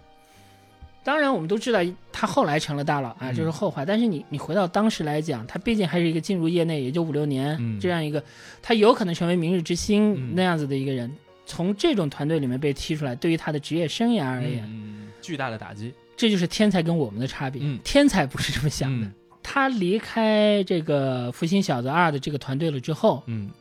[1.05, 1.79] 当然，我们都知道
[2.11, 3.85] 他后来成了大佬啊，嗯这是后话。
[3.85, 8.21] 但是你你回到当时来讲，他毕竟还是一个进入业内也就五六年、嗯这样一个，
[8.61, 11.09] 他有可能成为明日之星、嗯那样子的一个人。
[11.45, 15.93] 从这种团队里面被踢出来，对于他的职业生涯而言，嗯，巨大的打击。
[16.17, 17.61] 这就是天才跟我们的差别。
[17.63, 19.05] 嗯天才不是这么想的。
[19.05, 19.13] 嗯
[19.47, 23.51] 他离开这个《福星小子二》的这个团队了之后，嗯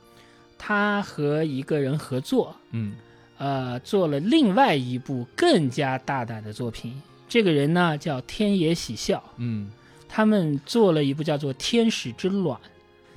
[0.56, 2.94] 他和一个人合作，嗯
[3.36, 6.94] 呃，做了另外一部更加大胆的作品。
[7.28, 9.70] 这个人呢叫天野喜孝，嗯，
[10.08, 12.58] 他们做了一部叫做《天使之卵》。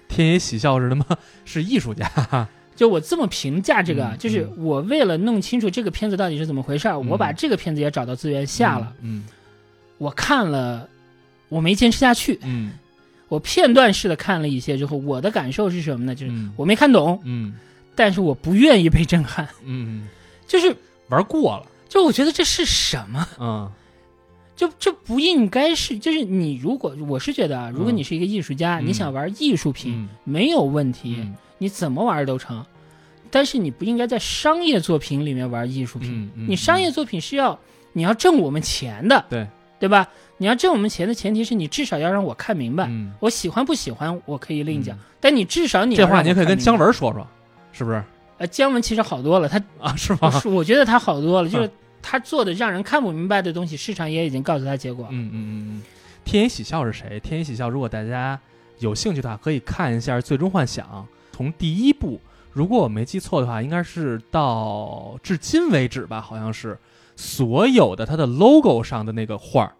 [0.07, 1.05] 天野喜孝是他妈
[1.45, 2.09] 是艺术家。
[2.75, 7.07] 就我这么评价这个就是我为了弄清楚这个片子到底是怎么回事儿，嗯。
[7.07, 8.93] 我把这个片子也找到资源下了。
[9.01, 9.25] 嗯
[9.97, 10.87] 我看了，
[11.49, 12.73] 我没坚持下去，嗯。
[13.29, 16.15] 我片段式的看了一些之后，我的感受是什么呢？
[16.15, 16.53] 就是嗯。
[16.55, 17.55] 我没看懂，嗯。
[17.95, 20.07] 但是我不愿意被震撼，嗯，
[20.45, 20.75] 就是
[21.09, 21.65] 玩过了。
[21.89, 23.27] 就我觉得这是什么？
[23.39, 23.71] 嗯
[24.57, 32.65] 就这不应该是，就是你如果我是觉得啊，如果嗯你是一个艺术家，嗯你想玩艺术品、嗯没有问题，嗯你怎么玩都成，
[33.31, 36.29] 但是你不应该在商业作品里面玩艺术品。
[36.35, 37.57] 你商业作品是要
[37.93, 39.47] 你要挣我们钱的，对
[39.79, 40.07] 对吧？
[40.39, 46.77] 你要挣我们钱的前提是你至少要让我看明白，嗯我喜欢不喜欢我可以另讲，嗯但你至少你这话你也可以跟姜。
[46.77, 47.27] 文说说，
[47.71, 48.03] 是不是
[48.39, 49.95] 呃，姜文其实好多了，他啊？
[49.95, 50.31] 是吗？
[50.45, 51.69] 我觉得他好多了，就是
[52.09, 55.09] 他做的让人看不明白的东西，市场也已经告诉他结果。
[55.11, 55.83] 嗯嗯嗯嗯。
[56.23, 57.19] 天野喜孝是谁？
[57.19, 58.39] 天野喜孝，如果大家
[58.79, 60.87] 有兴趣的话，可以看一下《最终幻想》，
[61.35, 62.21] 从第一部，
[62.53, 66.79] 如果我没记错的话，应该是到至今为止吧，好像是
[67.17, 69.73] 所有的它的 logo 上的那个画儿，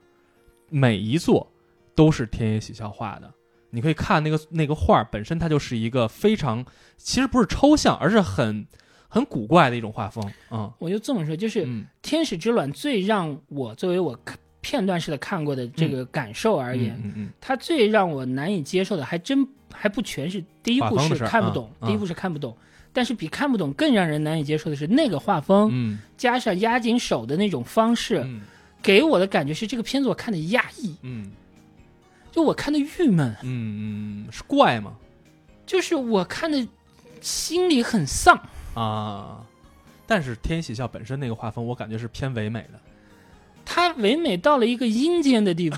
[0.70, 1.50] 每一座
[1.96, 3.32] 都是天野喜孝画的。
[3.70, 6.66] 你可以看那个那个画儿本身，它就是一个非常，
[6.98, 8.66] 其实不是抽象，而是很
[9.08, 10.24] 很古怪的一种画风。
[10.52, 22.56] 嗯我就这么说，就是《嗯天使之卵》最让我作为我看片段式的看过的这个感受而言，嗯嗯它最让我难以接受的，还真还不全是第一部是看不懂，嗯第一部是看不懂。
[22.94, 28.42] 但是比看不懂更让人难以接受的是那个画风，嗯加上压紧手的那种方式，嗯
[28.82, 31.32] 给我的感觉是这个片子我看的压抑，嗯
[32.32, 34.96] 就我看的郁闷，嗯嗯，是怪吗？
[35.66, 36.68] 就是我看的
[37.22, 38.40] 心里很丧。
[38.78, 39.38] 啊，
[40.06, 42.80] 但是天喜笑本身那个画风，我感觉是偏唯美的。
[43.66, 45.78] 它唯美到了一个阴间的地步，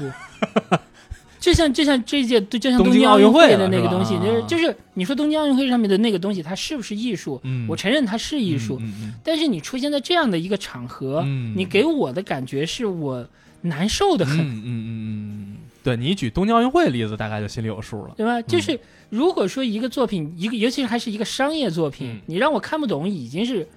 [1.39, 7.39] 就像就像这一届，就像东京奥运会会的那个东西，就是啊就是你说东京奥运会上面的那个东西，它是不是艺术？
[7.43, 11.53] 嗯，我承认它是艺术，嗯嗯但是你出现在这样的一个场合，嗯。
[11.55, 13.27] 你给我的感觉是我
[13.61, 15.57] 难受的很，嗯嗯嗯，
[15.89, 18.13] 对你举东京奥运会例子，大概就心里有数了。
[18.15, 18.41] 对吧？
[18.43, 23.67] 就是如果说一个作品，一个尤其是还是一个商业作品，嗯你让我看不懂，已经是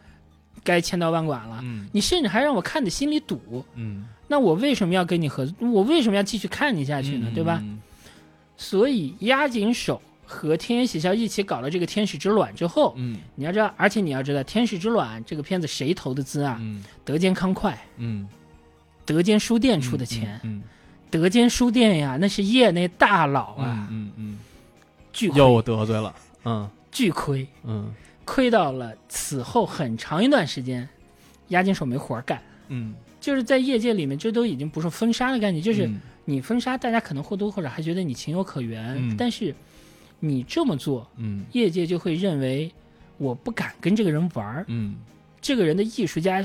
[0.63, 1.61] 该千刀万剐了。
[1.63, 5.55] 嗯你甚至还让我看的心里堵，嗯，那我为什么要跟你合作？
[5.71, 7.31] 我为什么要继续看你下去呢？
[7.35, 7.61] 对吧？
[7.63, 7.81] 嗯？
[8.57, 16.59] 所以押紧手和天野喜孝一起搞了这个《天使之卵》之后，嗯你要知道，而且你要知道，《天使之卵》这个片子谁投的资啊？
[16.61, 18.29] 嗯德间康快、嗯，
[19.05, 20.39] 德间书店出的钱。
[20.45, 20.63] 嗯
[21.13, 24.39] 德间书店呀，那是业内大佬嗯啊，嗯嗯
[25.13, 26.15] 巨嗯，又亏，得罪了。
[26.47, 26.71] 嗯。
[26.91, 27.93] 巨亏，嗯。
[28.25, 30.89] 亏到了此后很长一段时间，
[31.49, 32.41] 押金手没活儿干。
[32.69, 36.01] 嗯，就是在业界里面，这都已经不是封杀的概念，就是嗯。
[36.25, 39.15] 你封杀，大家可能或多或少还觉得你情有可原，嗯。
[39.19, 39.55] 但是
[40.19, 41.45] 你这么做，嗯。
[41.53, 42.73] 业界就会认为
[43.19, 44.97] 我不敢跟这个人玩儿，嗯。
[45.43, 46.43] 这个人的艺术家。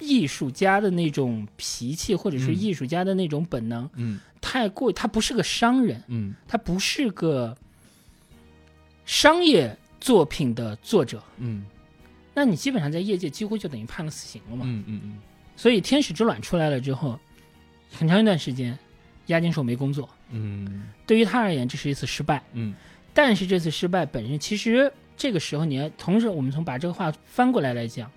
[0.00, 2.56] 艺术家的那种脾气，或者是嗯。
[2.56, 4.18] 艺术家的那种本能，嗯。
[4.40, 6.34] 太过，他不是个商人，嗯。
[6.48, 7.56] 他不是个
[9.04, 11.64] 商业作品的作者，嗯。
[12.34, 14.64] 那你基本上在业界几乎就等于判了死刑了嘛。
[14.66, 15.18] 嗯嗯
[15.56, 17.18] 所以《天使之卵》出来了之后，
[17.92, 18.78] 很长一段时间，
[19.26, 20.08] 押井守没工作。
[20.30, 20.88] 嗯。
[21.06, 22.42] 对于他而言，这是一次失败。
[22.54, 22.74] 嗯。
[23.12, 28.10] 但是这次失败本身，其实这个时候你要同时，我们从把这个话翻过来来讲，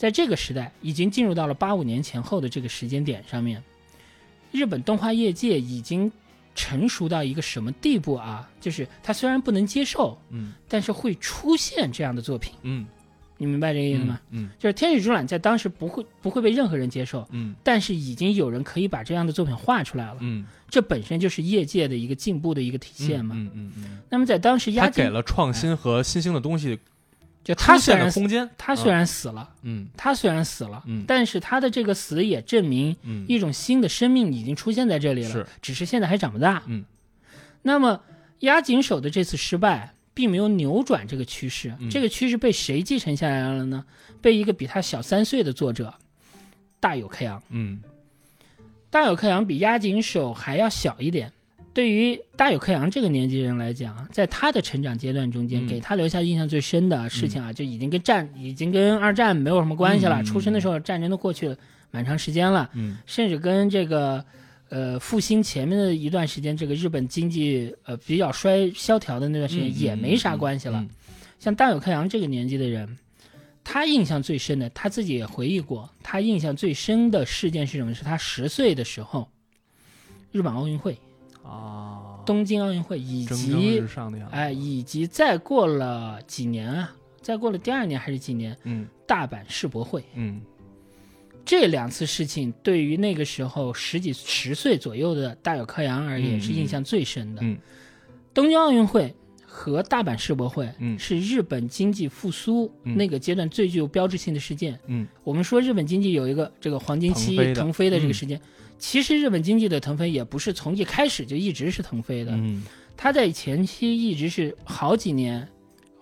[0.00, 3.62] 在这个时代已经进入到了八五年前后的这个时间点上面，
[4.50, 6.10] 日本动画业界已经
[6.54, 8.48] 成熟到一个什么地步啊？
[8.62, 12.86] 就是他虽然不能接受，嗯但是会出现这样的作品，嗯，
[13.36, 14.18] 你明白这个意思吗？
[14.30, 23.34] 嗯就是《天使之卵》在当时不会不会被任何人接受，嗯但是已经有人可以把这样的作品画出来了，嗯，这本身就是业界的一个进步的一个体现嘛。
[23.36, 26.78] 嗯嗯嗯，那么在当时，他给了创新和新兴的东西
[27.42, 28.10] 就他虽然。
[28.58, 36.62] 他虽然死了，嗯他虽然死了，嗯但是他的这个死也证明嗯一种新的生命已经出现在这里了，是只是现在还长不大。
[36.66, 36.84] 嗯，
[37.62, 38.00] 那么
[38.40, 43.84] 押井守的这次失败，并没有扭转这个趋势，嗯这个趋势被谁继承下来了呢？
[44.20, 45.94] 被一个比他小三岁的作者
[46.78, 47.42] 大友克洋。
[47.48, 47.82] 嗯
[48.90, 51.32] 大友克洋比押井守还要小一点。
[51.72, 60.20] 对于大有克洋这个年纪人来讲，在他的成长阶段中间，嗯给他留下印象最深的事情啊，就已经跟战，已经跟二战没有什么关系了。
[60.20, 61.56] 嗯出生的时候，战争都过去了
[61.90, 64.24] 蛮长时间了，嗯甚至跟这个
[64.68, 70.78] 呃复兴前面的一段时间，这个日本经济呃比较衰萧条的那段时间嗯也没啥关系了。
[70.80, 70.88] 嗯
[71.38, 72.98] 像大有克洋这个年纪的人，
[73.64, 77.94] 他印象最深的，他自己也回忆过，他印象最深的事件是什么？
[77.94, 79.26] 是他十岁的时候，
[80.32, 80.98] 日本奥运会、
[81.42, 83.82] 啊，东京奥运会，以及。
[84.30, 88.86] 哎，以及再过了几年啊，再过了第二年还是几年，嗯。
[89.06, 90.40] 大阪世博会嗯。
[91.44, 97.42] 这两次事情，对于那个时候十几十岁左右的大友克洋而言，嗯是印象最深的。
[97.42, 97.58] 嗯。
[98.32, 99.12] 东京奥运会
[99.44, 100.96] 和大阪世博会，嗯。
[100.96, 102.96] 是日本经济复苏嗯。
[102.96, 104.78] 那个阶段最具有标志性的事件。
[104.86, 105.08] 嗯。
[105.24, 108.14] 我们说日本经济有一个这个黄金期腾飞的这个嗯。
[108.14, 108.40] 时间，
[108.80, 112.64] 其实日本经济的腾飞也不是从一开始就一直是腾飞的，嗯
[112.96, 115.46] 它在前期一直是好几年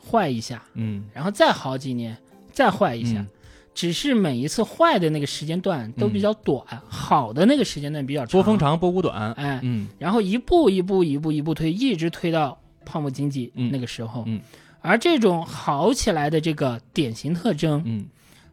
[0.03, 2.17] 坏一下，嗯然后再好几年
[2.53, 3.21] 再坏一下。
[3.21, 3.29] 嗯
[3.75, 8.33] 只是每一次坏的那个时间段都比较短，好的那个时间段比较长。
[8.33, 9.33] 波峰，长波谷短。
[9.35, 14.25] 哎，嗯然后一步一步一步一步推，一直推到泡沫经济嗯那个时候。
[14.27, 14.41] 嗯
[14.81, 18.07] 而这种好起来的这个典型特征，嗯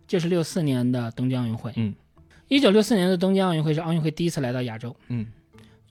[0.07, 1.71] 就是六四年的东京奥运会。
[1.75, 1.95] 嗯，
[2.47, 4.95] 一九六四年的东京奥运会是奥运会第一次来到亚洲。
[5.09, 5.25] 嗯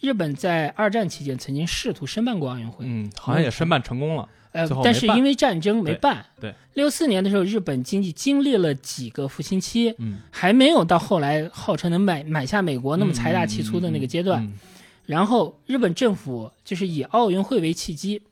[0.00, 4.28] 日本在二战期间曾经试图申办过奥运会，嗯，好像也申办成功了。
[4.52, 6.24] 呃但是因为战争没办。
[6.40, 14.42] 对对六四年的时候，日本经济经历了几个复兴期，嗯，还没有到后来号称能买买下美国那么财大气粗的那个阶段。
[14.42, 14.52] 嗯
[15.06, 18.22] 然后日本政府就是以奥运会为契机，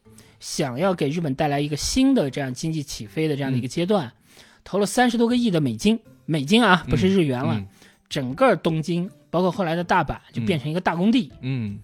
[0.41, 4.11] 想要给日本带来一个新的这样经济起飞的这样的一个阶段，
[4.65, 7.63] 投了三十多个亿的美金，美金啊，不是日元了。
[8.13, 11.33] 嗯整个东京，包括后来的大阪，就变成一个大工地。
[11.41, 11.79] 嗯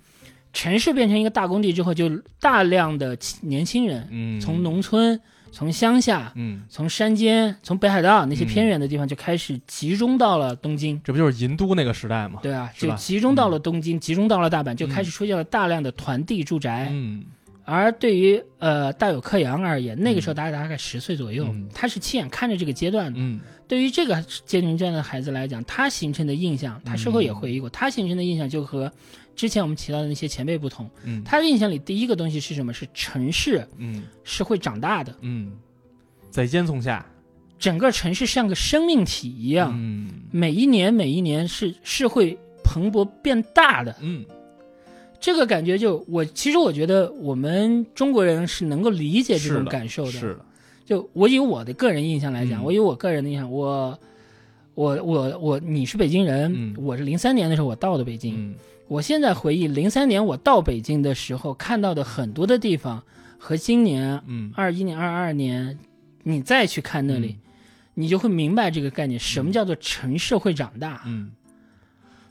[0.52, 2.08] 城市变成一个大工地之后，就
[2.40, 5.20] 大量的年轻人嗯，从农村、
[5.52, 11.00] 从乡下、嗯，从山间、从北海道那些嗯偏远的地方就开始集中到了东京。
[11.04, 12.40] 这不就是银都那个时代吗？
[12.42, 16.88] 对啊，就集中到了东京，集中到了大阪，就开始出现了大量的团地住宅。
[16.90, 17.24] 嗯
[17.70, 21.68] 而对于呃大有克洋而言，那个时候大概大概十岁左右，嗯。
[21.74, 23.18] 他是亲眼看着这个阶段的。
[23.20, 23.40] 嗯。
[23.68, 28.90] 对于这个阶龄段的孩子来讲，他形成的印象，他事后也回忆过，他形成的印象就和
[29.36, 32.72] 之前我们提到的那些前辈不同，嗯，他的印象里第一个东西是什么？
[32.72, 34.04] 是城市嗯。
[34.24, 35.52] 是会长大的，嗯，
[36.30, 37.04] 在烟囱下。
[37.58, 40.08] 整个城市像个生命体一样，嗯。
[40.30, 43.94] 每一年每一年是是会蓬勃变大的。
[44.00, 44.24] 嗯
[45.20, 50.12] 这个感觉就我其实我觉得我们中国人是能够理解这种感受的。
[50.12, 50.40] 是的，
[50.86, 52.64] 就我以我的个人印象来讲，嗯。
[52.64, 53.98] 我以我个人的印象，我
[54.74, 56.76] 我我我你是北京人，嗯。
[56.78, 58.34] 我是零三年的时候我到的北京。
[58.36, 58.54] 嗯。
[58.86, 63.02] 我现在回忆零三年我到北京的时候看到的很多的地方，
[63.38, 64.52] 和今年嗯。
[64.54, 65.78] 二一年、二二年
[66.22, 67.36] 你再去看那里，
[67.94, 71.02] 你就会明白这个概念，什么叫做城市会长大。
[71.06, 71.32] 嗯，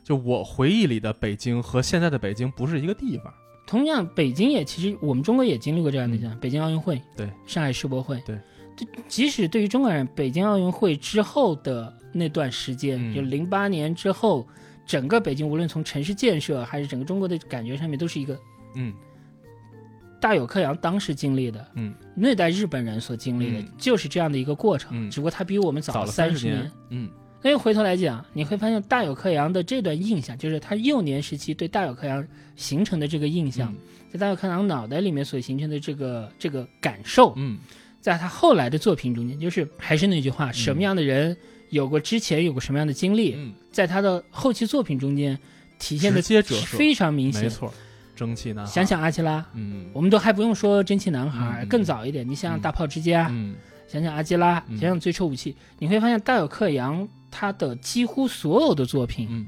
[0.08, 3.30] 就我回忆里的北京和现在的北京不是一个地方。
[3.66, 8.40] 同样，北京也其实我们中国也经历过这样的嗯像、北京奥运会，对，上海世博会，对，
[8.74, 14.48] 这即使对于中国人，北京奥运会之后的那段时间，嗯就零八年之后，
[14.86, 18.40] 整个北京无论从城市建设还是整个中国的感觉上面，都是一个
[18.76, 18.94] 嗯
[20.18, 26.72] 大有克洋当时经历的，嗯，那代日本人所经历的、嗯就是这样的一个过程，嗯只不过他比我们早了三十年。
[26.88, 27.10] 嗯
[27.40, 33.78] 所以回头来讲，你会发现大有克洋的这段印象，就是他幼年时期对大有克洋形成的这个印象，嗯
[34.10, 37.58] 在大有克洋脑袋里面所形成的这个这个感受，嗯
[38.00, 41.36] 在他后来的作品中间，就是还是那句话，什么样的人
[41.70, 45.38] 有过之前有过什么样的经历，嗯，在他的后期作品中间
[45.78, 46.22] 体现的
[46.66, 47.42] 非常明显。
[47.42, 47.72] 没错，
[48.16, 48.72] 蒸汽男孩。
[48.72, 53.54] 想，想阿基拉，嗯我们都还不用说蒸汽男孩，嗯更早一点，你想想嗯大炮之家，嗯
[53.86, 59.46] 想想阿基拉，嗯想想最初武器，你会发现大有克洋他的几乎所有的作品嗯。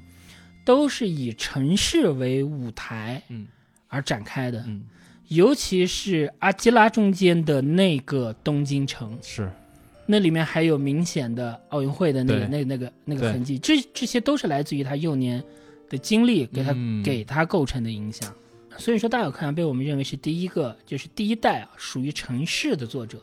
[0.65, 3.47] 都是以城市为舞台嗯。
[3.89, 4.85] 而展开的，嗯，
[5.27, 9.51] 尤其是阿基拉中间的那个东京城，是。
[10.07, 12.49] 那里面还有明显的奥运会的那个对。
[12.49, 15.43] 那那个那个痕迹，这这些都是来自于他幼年
[15.89, 17.03] 的经历给他、嗯。
[17.03, 18.33] 给他构成的影响。
[18.79, 23.21] 所以说，大有克洋被我们认为是第一个，就是第一代啊，属于城市的作者。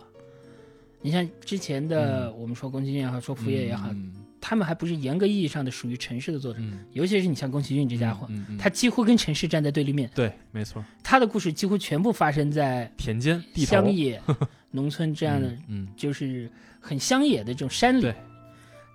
[1.01, 6.59] 你像之前的，我们说宫崎骏也好，说福野也好，嗯他们还不是严格意义上的属于城市的作者。
[6.61, 14.21] 嗯，尤其是你像宫崎骏这家伙，嗯嗯他几乎跟城市站在对立面，对，没错，他的故事几乎全部发生在田间乡野、
[14.71, 18.01] 农村这样的嗯就是很乡野的这种山里。
[18.01, 18.15] 对。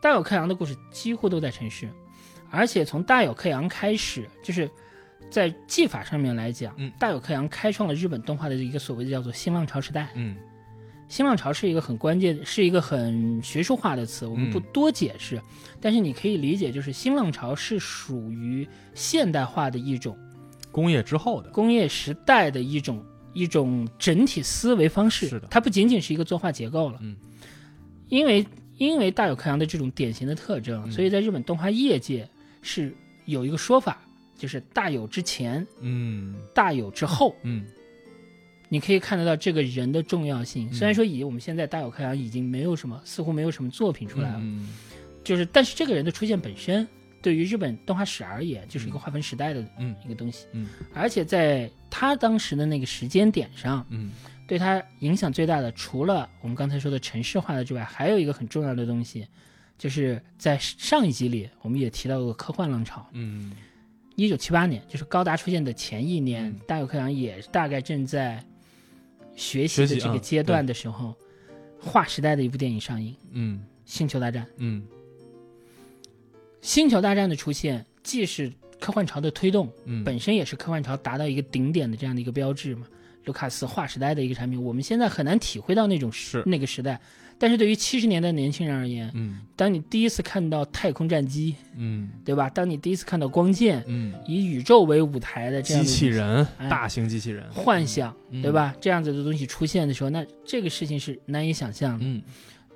[0.00, 1.88] 大有克洋的故事几乎都在城市，
[2.50, 4.68] 而且从大有克洋开始，就是
[5.30, 6.90] 在技法上面来讲，嗯。
[6.98, 10.08] 大有克洋开创了日本动画的一个所谓的叫做新浪潮时代。
[10.14, 10.36] 嗯
[11.12, 15.38] 新浪潮是一个很关键，是一个很学术化的词，我们不嗯多解释，
[15.78, 20.16] 但是你可以理解，就是新浪潮是属于现代化的一种
[20.70, 25.28] 工业之后的，工业时代的一种一种整体思维方式。
[25.28, 26.98] 是的它不仅仅是一个作画结构了。
[27.02, 27.14] 嗯，
[28.08, 28.46] 因为
[28.78, 32.26] 因为大有克洋的这种典型的特征，嗯所以在日本动画业界
[32.62, 32.90] 是
[33.26, 34.00] 有一个说法，
[34.38, 37.36] 就是大有之前，嗯大有之后。
[37.42, 37.66] 嗯
[38.72, 40.66] 你可以看得到这个人的重要性。
[40.70, 44.70] 嗯虽然说以我们现在大有克洋已经没有什么，似乎没有什么作品出来了，嗯
[45.22, 46.88] 就是但是这个人的出现本身，
[47.20, 50.46] 对于日本动画史而言，就是一个划分时代的嗯一个东西。
[50.52, 54.10] 嗯而且在他当时的那个时间点上，嗯
[54.48, 59.26] 对他影响最大的，除了我们刚才说的城市化的之外，还有一个很重要的东西，
[59.76, 63.06] 就是在上一集里我们也提到过科幻浪潮。
[63.12, 63.52] 嗯
[64.16, 68.42] 一九七八年，就是高达出现的前一年，嗯大有克洋也大概正在
[69.34, 71.14] 学习的这个阶段的时候，
[71.80, 74.44] 划时代的一部电影上映，《嗯星球大战》。
[74.58, 74.82] 嗯
[76.60, 82.86] 星球大战的出现，既是科幻潮的推动，嗯，本身也是科幻潮达到一个顶点的这样的一个标志嘛。
[83.24, 87.00] 卢卡斯划时代的一个产品，我们现在很难体会到那种是那个时代。
[87.42, 92.48] 但是对于七十年代年轻人而言，嗯当你第一次看到太空战机，嗯对吧？
[92.48, 98.52] 当你第一次看到光剑，嗯，以宇宙为舞台的这样机的器人，哎大型机器人，幻想，嗯对？
[98.52, 98.72] 吧？
[98.80, 102.04] 这样子的东西出现的时候，那这个事情是难以想象的。
[102.06, 102.22] 嗯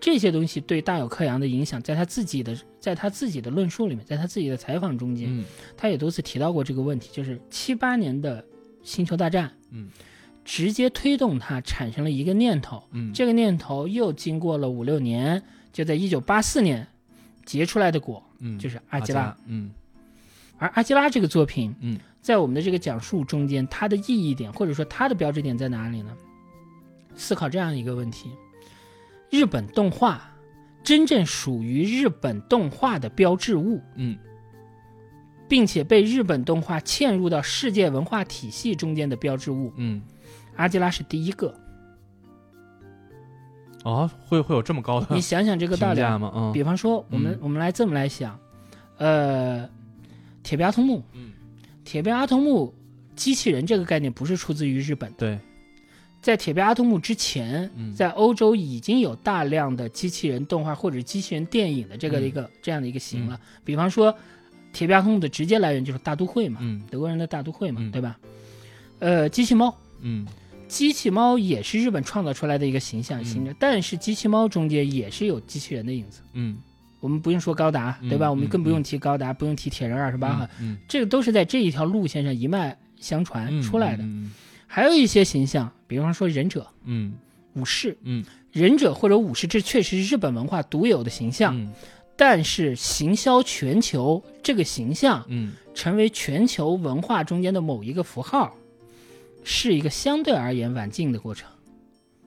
[0.01, 5.45] 这些东西对大有克洋的影响，在他自己的在他自己的论述里面，在他自己的采访中间，嗯
[5.77, 8.45] 他也多次提到过这个问题，就是七八年的
[8.83, 9.89] 星球大战，嗯
[10.47, 15.43] 直接推动他产生了一个念头，嗯，这个念头又经过了五六年，
[15.73, 16.87] 就在一九八四年
[17.45, 19.73] 结出来的果，嗯就是阿基拉。，嗯。
[20.57, 21.99] 而阿基拉这个作品，嗯。
[22.23, 26.17] 在我们的这个讲述中间，它的意义点或者说它的标志点在哪里呢？
[27.17, 28.31] 思考这样一个问题：
[29.31, 30.33] 日本动画
[30.85, 34.17] 真正属于日本动画的标志物，嗯。
[35.49, 40.03] 并且被日本动画嵌入到世界文化体系中间的标志物，嗯，
[40.57, 41.55] 阿基拉是第一个。
[43.85, 46.33] 哦，会会有这么高的你想想这个道理啊，评价吗？
[46.35, 46.53] 嗯。
[46.53, 48.37] 比方说，我们、嗯我们来这么来想，
[48.99, 49.69] 呃，
[50.43, 51.33] 铁臂阿童木，嗯。
[51.85, 52.75] 铁臂阿童木
[53.15, 55.39] 机器人这个概念不是出自于日本，对，
[56.21, 57.95] 在铁臂阿童木之前，嗯。
[57.95, 62.25] 在欧洲已经有大量的机器人动画或者机器人电影的这个嗯。
[62.25, 63.39] 一个、这样的一个型了。
[63.65, 64.13] 比方说，
[64.73, 66.83] 铁臂阿童木的直接来源就是大都会嘛，嗯。
[66.91, 67.93] 德国人的大都会嘛，嗯。
[67.93, 68.19] 对吧？
[68.99, 70.27] 呃，机器猫，嗯
[70.69, 73.25] 机器猫也是日本创造出来的一个形象嗯。
[73.25, 76.21] 形象，但是机器猫中间也是有机器人的影子。
[76.35, 76.59] 嗯，
[77.01, 78.27] 我们不用说高达，对吧？
[78.27, 84.03] 嗯我们更不嗯用提高达，不用提铁人二十八号，嗯，这个都是在这一条路线上一脉相传嗯出来的。
[84.03, 84.33] 嗯。
[84.67, 87.15] 还有一些形象，比方说忍者、嗯。
[87.55, 88.25] 武士，嗯。
[88.53, 91.57] 忍者或者武士，这确实是日本文化独有的形象。
[91.57, 91.73] 嗯。
[92.19, 95.53] 但是行销全球这个形象嗯。
[95.75, 98.55] 成为全球文化中间的某一个符号，
[99.49, 101.49] 是一个相对而言晚近的过程。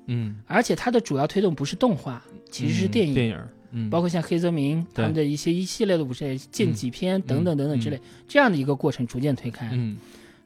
[0.05, 3.37] 嗯，而且它的主要推动不是动画，其实是电影，电影，
[3.71, 9.69] 嗯，包括像黑泽明他们的一些一系列的武士剑戟篇等等等等之类、这样的一个过程逐渐推开。
[9.73, 9.97] 嗯。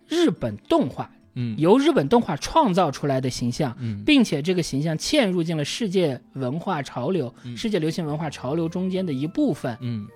[0.09, 1.55] 日本动画嗯。
[1.59, 4.03] 由日本动画创造出来的形象，嗯。
[4.03, 7.55] 并且这个形象嵌入进了世界文化潮流、嗯。
[7.55, 10.07] 世界流行文化潮流中间的一部分嗯。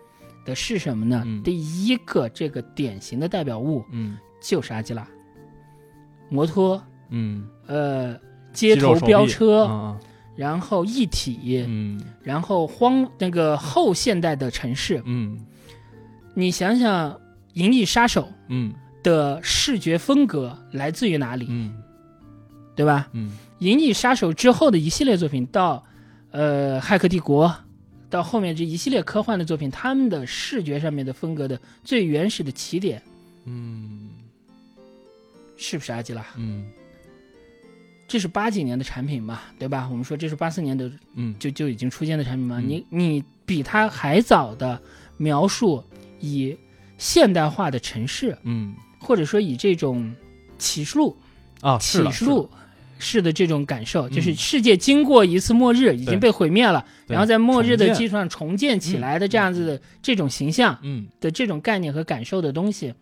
[0.44, 1.22] 的是什么呢？
[1.24, 1.44] 嗯。
[1.44, 4.18] 第一个这个典型的代表物嗯。
[4.42, 5.08] 就是阿基拉，
[6.30, 8.20] 摩托，嗯，呃，
[8.54, 9.98] 街头飙车，啊
[10.36, 12.00] 然后一体，嗯。
[12.22, 15.40] 然后荒那个后现代的城市，嗯。
[16.34, 17.12] 你想想，
[17.54, 18.72] 《银翼杀手嗯》
[19.04, 21.74] 的视觉风格来自于哪里，嗯。
[22.76, 23.10] 对吧？
[23.14, 25.84] 嗯《银翼杀手》之后的一系列作品，到
[26.30, 27.48] 呃《骇客帝国》，
[28.08, 33.02] 到后面这一系列科幻的作品，他们的视觉上面的风格的最原始的起点，
[33.46, 34.10] 嗯
[35.58, 36.26] 是不是阿基拉？
[36.38, 36.66] 嗯。
[38.08, 39.88] 这是八几年的产品嘛，对吧？
[39.92, 41.36] 我们说这是八四年的嗯。
[41.38, 42.70] 就就已经出现的产品嘛，嗯。
[42.70, 44.82] 你你比它还早的
[45.18, 45.84] 描述
[46.20, 46.58] 以
[46.98, 48.74] 现代化的城市，嗯。
[49.00, 50.16] 或者说以这种
[50.58, 51.18] 启示录
[51.62, 52.50] 啊，启示录
[52.98, 61.08] 式的这种感受，嗯就是世界经过一次末日已经被毁灭了，然后在末日的基础上重建起来的这样子的这种形象嗯。
[61.20, 62.94] 的这种概念和感受的东西，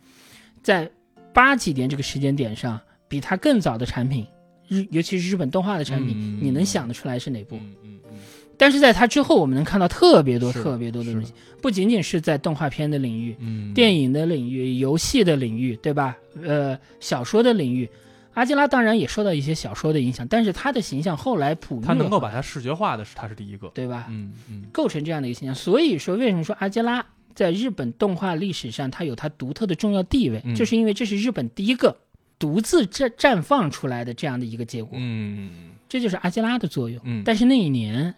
[0.62, 0.91] 在
[1.36, 2.79] 八几年这个时间点上，
[3.09, 4.25] 比它更早的产品，
[4.69, 7.57] 日尤其是日本动画的产品，嗯你能想得出来是哪部？
[7.57, 8.17] 嗯嗯嗯
[8.57, 16.15] 但是在它之后，我们能看到特别多、特别多的东西，不仅仅是在动画片的领域、嗯，电影的领域、游戏的领域，对吧？
[16.41, 17.89] 呃，小说的领域，
[18.33, 24.05] 阿基拉当然也受到一些小说的影响，但是他的形象后来普及，他能够把它视觉化的是他是第一个，对吧？
[24.09, 25.53] 嗯嗯构成这样的一个形象。
[25.53, 27.05] 所以说，为什么说阿基拉
[27.36, 31.95] 在日本动画历史上它有它独特的重要地位，嗯就是因为这是日本第一个
[32.39, 36.99] 独自绽绽放出来的这样的一个结果，嗯这就是阿基拉的作用。
[37.03, 38.15] 嗯，但是那一年，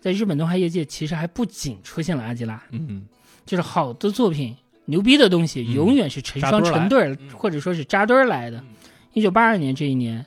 [0.00, 3.06] 在日本动画业界，其实还不仅出现了阿基拉，嗯
[3.44, 8.66] 就是好的作品、牛逼的东西，嗯永远是成双成对或者说是扎堆儿来的嗯。
[9.12, 10.24] 一九八二年这一年，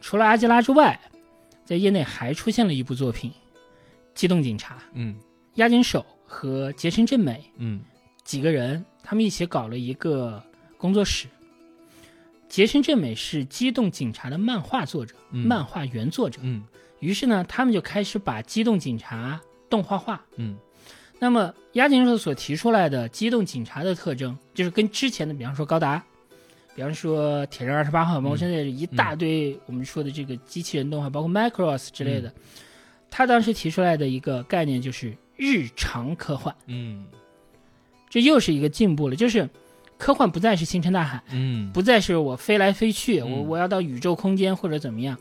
[0.00, 0.98] 除了阿基拉之外，
[1.64, 3.30] 在业内还出现了一部作品
[4.14, 5.14] 《机动警察》，嗯
[5.54, 7.80] 押井守和杰森正美嗯。
[8.24, 10.42] 几个人，他们一起搞了一个
[10.78, 11.26] 工作室。
[12.48, 15.46] 杰森正美是《机动警察》的漫画作者、嗯。
[15.46, 16.62] 漫画原作者，嗯。
[17.00, 20.24] 于是呢，他们就开始把机动警察动画化。
[20.36, 20.56] 嗯。
[21.18, 26.02] 那么押井守所提出来的机动警察的特征，就是跟之前的，比方说高达，
[26.74, 32.32] 比方说铁人二十八号，包括现在一大堆我们说的这个机器人动画，包括 Macross 之类的，
[33.10, 37.06] 他当时提出来的一个概念就是日常科幻，嗯。
[38.08, 39.48] 这又是一个进步了，就是
[39.98, 41.70] 科幻不再是星辰大海，嗯。
[41.72, 43.30] 不再是我飞来飞去，嗯。
[43.30, 45.18] 我我要到宇宙空间或者怎么样。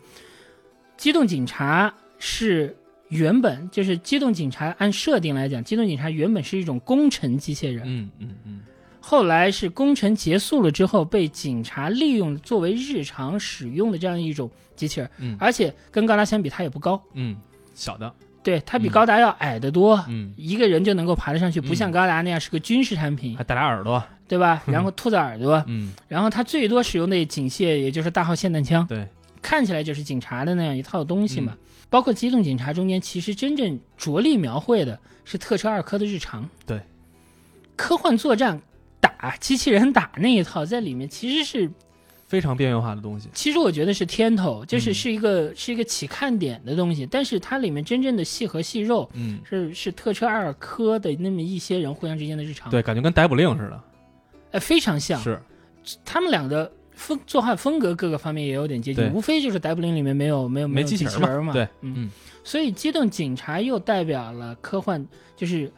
[0.95, 2.75] 机动警察是
[3.09, 8.61] 原本就是机动警察，按设定来讲，机动警察原本是一种工程机械人，嗯嗯嗯。
[8.99, 15.35] 后来是工程结束了之后被警察利用作为日常使用的这样一种机器人，嗯。
[15.39, 17.35] 而且跟高达相比，它也不高，嗯，
[17.73, 20.03] 小的，对，它比嗯高达要矮得多。
[20.09, 24.61] 嗯，一个人就能够爬得上去，不像嗯高达那样是个军事产品还，带俩耳朵，对吧？
[24.65, 29.07] 然后兔子耳朵，嗯，然后它最多使用的警械也就是大号霰弹枪，对，
[29.41, 31.55] 看起来就是警察的那样一套东西嘛。
[31.89, 36.49] 包括机动警察中间，其实真正着力描绘的是特车二科的日常。
[36.65, 36.81] 对，
[37.75, 38.59] 科幻作战
[38.99, 41.71] 打机器人打那一套在里面其实是，
[42.33, 47.05] 非常边缘化的东西，其实我觉得是天头，就是嗯是一个、是一个起看点的东西。
[47.05, 53.83] 但是它里面真正的细和细肉嗯，是是特车二科的那么一些人互相之间的日常，对，感觉跟逮捕令似的，
[54.49, 55.21] 呃，非常像。
[55.21, 55.39] 是，
[56.03, 62.11] 他们俩的风作画风格各个方面也有点接近，无非就是逮捕令里面没有没有有没机器人嘛对嗯，嗯
[62.43, 65.05] 所以机动警察又代表了科幻，
[65.37, 65.71] 就是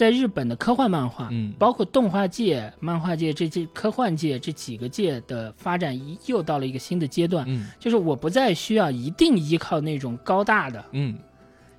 [0.00, 7.66] 在日本的科幻漫画，嗯，包括动画界、漫画界这这科幻界这几个界的发展，一又到了一个新的阶段，嗯。
[7.78, 11.14] 就是我不再需要一定依靠那种高大的、嗯。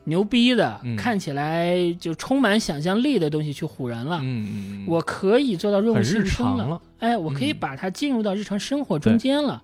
[0.04, 0.96] 牛逼的、嗯。
[0.96, 4.20] 看起来就充满想象力的东西去唬人了。
[4.22, 7.58] 嗯嗯，我可以做到润物细无声了，了，哎，我可以嗯。
[7.60, 9.64] 把它进入到日常生活中间了，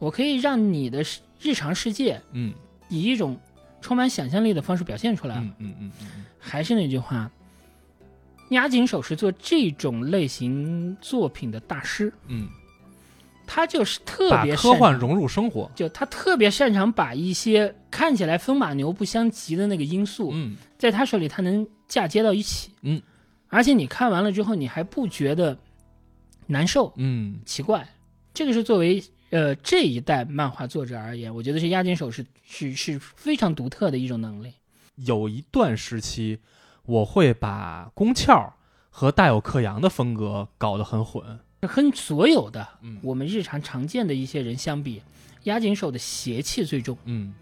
[0.00, 1.04] 我可以让你的
[1.40, 2.52] 日常世界嗯。
[2.88, 3.36] 以一种
[3.80, 5.36] 充满想象力的方式表现出来。
[5.36, 6.24] 嗯嗯嗯嗯。
[6.40, 7.30] 还是那句话，
[8.52, 12.48] 押井守是做这种类型作品的大师，嗯，
[13.46, 20.56] 他就是特把别擅长科幻融入生活，就他特别擅长把一些看起来风马牛不相及的那个因素，嗯。
[20.78, 23.00] 在他手里他能嫁接到一起，嗯，
[23.48, 25.56] 而且你看完了之后，你还不觉得
[26.46, 27.40] 难受、嗯。
[27.44, 27.88] 奇怪，
[28.34, 34.52] 这个是作为呃这一代漫画作者而言，我觉得是押井守是是是非常独特的一种能力。
[34.96, 36.38] 有一段时期，
[36.84, 38.52] 我会把宫壳
[38.90, 41.40] 和大有克洋的风格搞得很混。
[41.62, 45.00] 和所有的嗯我们日常常见的一些人相比，
[45.44, 46.98] 押井守的邪气最重。
[47.04, 47.32] 嗯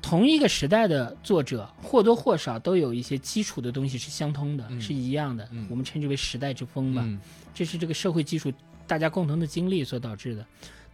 [0.00, 5.48] 同一个时代的作者或多或少都有一些基础的东西是相通的，嗯是一样的。
[5.50, 7.20] 嗯我们称之为时代之风吧，嗯
[7.52, 8.52] 这是这个社会基础
[8.86, 10.46] 大家共同的经历所导致的。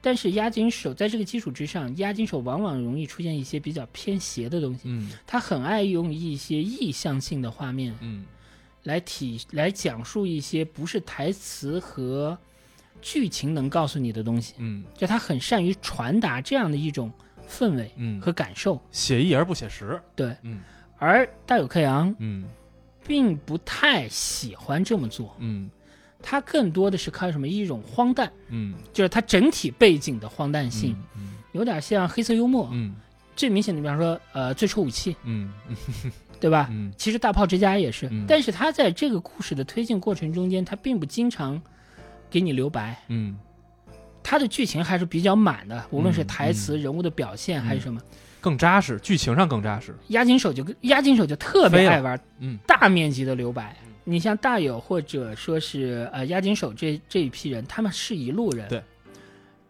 [0.02, 4.80] 但是押金手在这个基础之上，押金手往往容易出现一些比较偏邪的东西。
[4.86, 8.26] 嗯他很爱用一些意象性的画面嗯
[8.82, 12.36] 来体来讲述一些不是台词和
[13.00, 14.54] 剧情能告诉你的东西。
[14.58, 17.10] 嗯就他很善于传达这样的一种
[17.48, 18.80] 氛围嗯，和感受。
[18.90, 20.00] 写意而不写实。
[20.16, 20.60] 对，嗯
[20.98, 22.44] 而大有克洋嗯
[23.06, 25.70] 并不太喜欢这么做，嗯
[26.22, 27.48] 他更多的是靠什么？
[27.48, 28.74] 一种荒诞，嗯。
[28.92, 32.68] 就是它整体背景的荒诞性，嗯有点像黑色幽默。
[32.72, 32.94] 嗯。
[33.34, 35.52] 最明显的，比方说，呃，最初武器，嗯。
[36.40, 36.68] 对吧？
[36.70, 36.92] 嗯。
[36.96, 38.24] 其实大炮之家也是，嗯。
[38.28, 41.60] 但是他在这个故事的推进过程中间，他并不经常
[42.30, 43.36] 给你留白，嗯。
[44.22, 48.00] 他的剧情还是比较满的，无论是嗯台词、人物的表现还是什么。
[48.40, 49.96] 更扎实，剧情上更扎实。
[50.08, 52.58] 押井守就跟押井守就特别爱玩嗯。
[52.66, 53.76] 大面积的留白。
[54.04, 58.68] 你像大友或者说是呃押井守这这一批人，他们是一路人。
[58.68, 58.82] 对，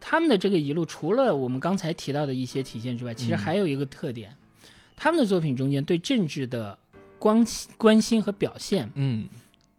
[0.00, 4.34] 他们的这个一路，除了我们刚才提到的一些体现之外，其实嗯还有一个特点，
[4.96, 6.78] 他们的作品中间对政治的
[7.18, 9.28] 关关心和表现嗯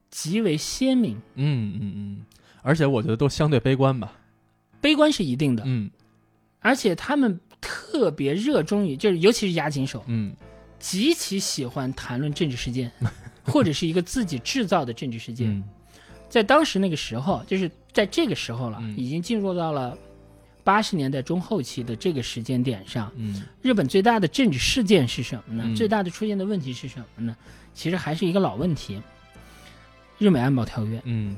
[0.10, 1.18] 极为鲜明。
[1.36, 2.26] 嗯嗯嗯，
[2.62, 4.20] 而且我觉得都相对悲观吧。
[4.80, 5.90] 悲观是一定的，嗯
[6.60, 10.36] 而且他们特别热衷于，就是尤其是押井守，嗯
[10.80, 12.92] 极其喜欢谈论政治事件，
[13.44, 15.50] 或者是一个自己制造的政治事件。
[15.50, 15.64] 嗯
[16.30, 19.96] 在当时那个时候，就是在这个时候了，嗯已经进入到了
[20.64, 23.12] 八十年代中后期的这个时间点上。
[23.16, 25.64] 嗯日本最大的政治事件是什么呢？
[25.68, 27.38] 嗯最大的出现的问题是什么呢？
[27.76, 29.00] 其实还是一个老问题，
[30.18, 31.00] 日美安保条约。
[31.04, 31.38] 嗯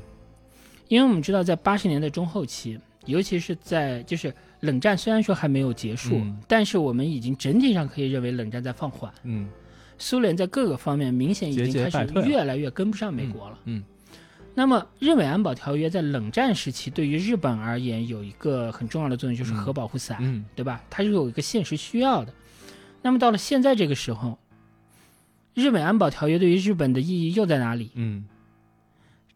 [0.87, 9.11] 因为我们知道，在八十年代中后期，尤其是在就是冷战虽然说还没有结束，嗯但是我们已经整体上可以认为冷战在放缓。
[9.23, 9.49] 嗯
[9.97, 13.59] 苏联在各个方面明显已经开始越来越跟不上美国了。
[13.65, 13.83] 嗯
[14.57, 20.81] 那么，日美安保条约在冷战时期对于日本而言有一个很重要的作用，就是核保护伞，嗯对吧？
[20.89, 22.33] 它是有一个现实需要的。
[23.01, 24.39] 那么到了现在这个时候，
[25.53, 27.91] 日美安保条约对于日本的意义又在哪里？
[27.95, 28.23] 嗯，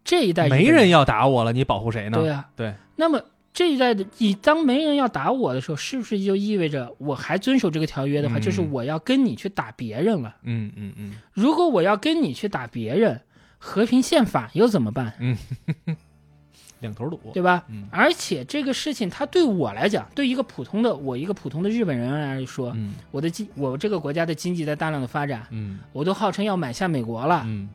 [0.06, 2.18] 这一代没人要打我了，你保护谁呢？
[2.18, 3.22] 对啊，对，那么
[3.60, 10.34] 这一代的，你当没人要打我的时候，是不是就意味着我还遵守这个条约的话，嗯就是我要跟你去打别人了？
[10.44, 13.20] 嗯嗯嗯如果我要跟你去打别人，
[13.58, 15.14] 和平宪法又怎么办？
[15.20, 15.38] 嗯
[16.80, 17.20] 两头堵。
[17.34, 17.66] 对吧？
[17.68, 27.68] 嗯而且这个事情，它对我来讲，对一个普通的我一个普通的日本人来说，嗯我的经我这个国家的经济在大量的发展，嗯我都号称要买下美国了，嗯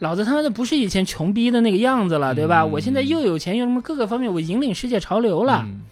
[0.00, 2.62] 老子他妈的不是以前穷逼的那个样子了，对吧？
[2.62, 5.82] 嗯我现在又有钱，又什么各个方面，我引领世界潮流了，嗯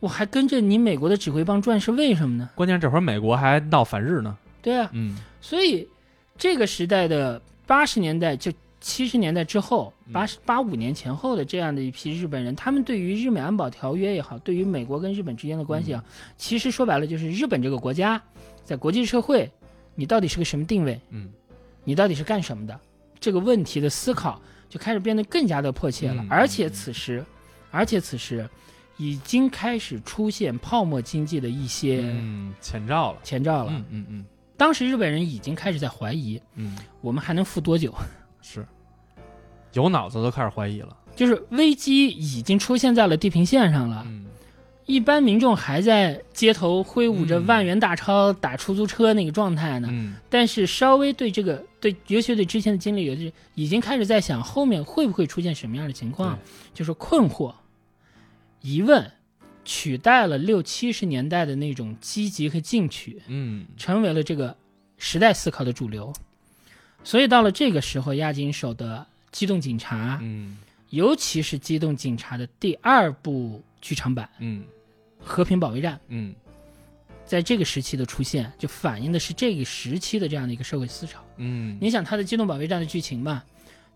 [0.00, 2.50] 我还跟着你美国的指挥棒转，是为什么呢？
[2.54, 4.36] 关键这会儿美国还闹反日呢。
[4.60, 5.86] 对啊，嗯所以
[6.38, 8.50] 这个时代的八十年代就
[8.80, 16.02] 七十年代之后，嗯八十八五年前后的这样的一批日本人，他们对于日美安保条约也好，对于美国跟日本之间的关系啊，
[16.36, 18.20] 其实说白了就是日本这个国家
[18.64, 19.50] 在国际社会，
[19.94, 21.00] 你到底是个什么定位？
[21.10, 21.28] 嗯
[21.84, 22.80] 你到底是干什么的？
[23.22, 26.22] 这个问题的思考就开始变得更加的迫切了。
[26.22, 27.24] 嗯而且此时，
[27.70, 28.46] 而且此时
[28.96, 33.18] 已经开始出现泡沫经济的一些嗯，前兆了。
[33.22, 33.72] 前兆了。
[33.72, 34.24] 嗯嗯嗯
[34.56, 37.94] 当时日本人已经开始在怀疑，嗯，我们还能富多久？
[38.42, 38.66] 是，
[39.72, 40.96] 有脑子都开始怀疑了。
[41.14, 44.26] 就是危机已经出现在了地平线上了，嗯
[44.92, 49.88] 一般民众还在街头挥舞着嗯万元大钞打出租车那个状态呢。
[49.90, 56.38] 嗯但是稍微对这个对，尤其对之前的经历有的已经开始在想后面会不会出现什么样的情况，
[56.74, 57.54] 就是困惑、
[58.60, 59.10] 疑问，
[59.64, 64.54] 取代了六七十年代的那种积极和进取，嗯成为了这个
[64.98, 66.12] 时代思考的主流。
[67.02, 70.58] 所以到了这个时候，押井守的《机动警察》嗯
[70.90, 74.60] 尤其是《机动警察》的第二部剧场版嗯
[75.22, 76.34] 《和平保卫战》，嗯
[77.24, 81.20] 在这个时期的出现，就反映的是这个时期的这样的一个社会思潮。
[81.38, 83.42] 嗯，你想他的《机动保卫战》的剧情吧？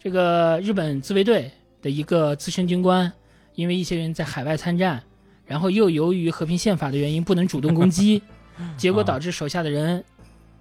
[0.01, 1.51] 这个日本自卫队
[1.83, 3.12] 的一个资深军官，
[3.55, 5.03] 因为一些人在海外参战，
[5.45, 8.22] 然后又由于和平宪法的原因不能主动攻击，
[8.79, 10.03] 结果导致手下的人，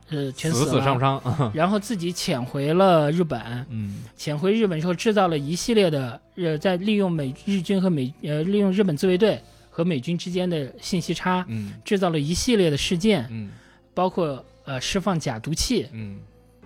[0.09, 1.21] 呃，全死了，伤伤，
[1.53, 3.39] 然后自己潜回了日本。
[3.69, 9.39] 嗯潜回日本之后，制造了一系列的呃，在利用美日军和美呃利用日本自卫队
[9.75, 13.49] 和美军之间的信息差，嗯制造了一系列的事件，嗯
[13.93, 15.85] 包括呃释放假毒气。
[15.91, 16.17] 嗯，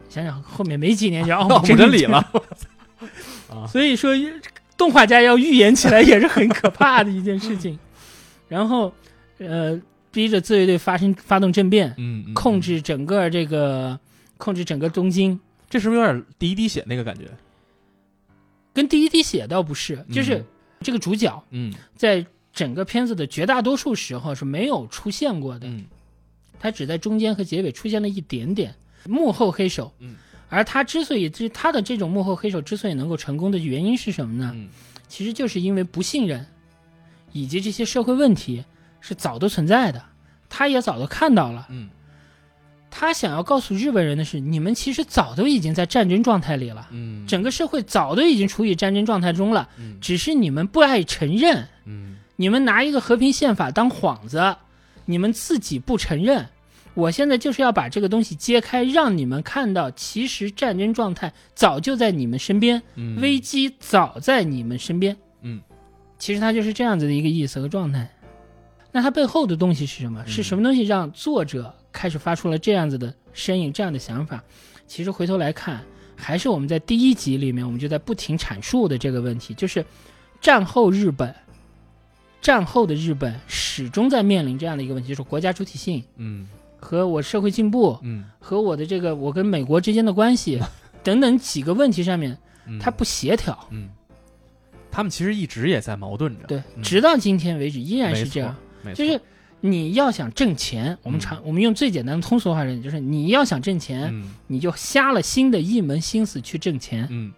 [0.08, 2.18] 想想后面没几年就 奥奥姆真真理了，
[3.50, 4.14] 啊，所以说
[4.78, 7.80] 动画家要预言起来也是很可怕的一件事情。
[8.48, 8.94] 然后
[9.40, 9.82] 呃，
[10.12, 14.00] 逼着自卫队发生发动政变，嗯，嗯控，制整个这个
[14.38, 15.40] 控制整个东京。
[15.68, 17.26] 这是不是有点第一滴血那个感觉？
[18.72, 20.46] 跟第一滴血倒不是，就是嗯
[20.82, 22.24] 这个主角嗯在
[22.60, 25.86] 整个片子的绝大多数时候是没有出现过的，嗯
[26.60, 29.94] 他只在中间和结尾出现了一点点幕后黑手。
[30.00, 30.16] 嗯，
[30.50, 34.52] 而他之所以这他的这种幕后黑手之所以能够成功的原因是什么呢？
[34.54, 34.68] 嗯
[35.08, 36.46] 其实就是因为不信任，
[37.32, 38.66] 以及这些社会问题
[39.00, 40.04] 是早都存在的，
[40.50, 41.66] 他也早都看到了。
[41.70, 41.90] 嗯
[42.92, 52.09] 他想要告诉日本人的是，你们其实早都已经在战争状态里了，嗯，整个社会早都已经处于战争状态中了，嗯只是你们不爱承认，嗯
[52.40, 54.56] 你们拿一个和平宪法当幌子，
[55.04, 56.48] 你们自己不承认。
[56.94, 65.18] 我现在就是要把这个东西揭开，让你们看到，其实战争状态早就在你们身边，嗯危机早在你们身边。
[65.42, 65.60] 嗯，
[66.18, 68.10] 其实它就是这样子的一个意思和状态。
[68.90, 70.24] 那它背后的东西是什么？
[70.26, 74.42] 嗯是什么东西让作者开始发出了这样子的声音、这样的想法？
[74.88, 75.84] 其实回头来看，
[76.16, 79.86] 还是我们在第一集里面我们就在不停阐述的这个问题，就是
[80.40, 81.36] 战后日本，
[82.42, 86.48] 战后的日本始终在面临这样的一个问题，就是国家主体性嗯。
[86.82, 88.24] 和我社会进步嗯。
[88.40, 90.60] 和我的这个我跟美国之间的关系
[91.04, 92.38] 等等几个问题上面，
[92.68, 93.68] 嗯，它不协调。
[93.72, 93.90] 嗯，
[94.92, 96.84] 他们其实一直也在矛盾着，对，嗯。
[96.84, 98.56] 直到今天为止依然是这样。
[98.96, 99.20] 就是
[99.60, 104.34] 你要想挣钱，我们嗯常、我们用最简单的通俗话说，就是你要想挣钱，嗯。
[104.48, 107.06] 你就瞎了心的一门心思去挣钱。
[107.10, 107.34] 嗯，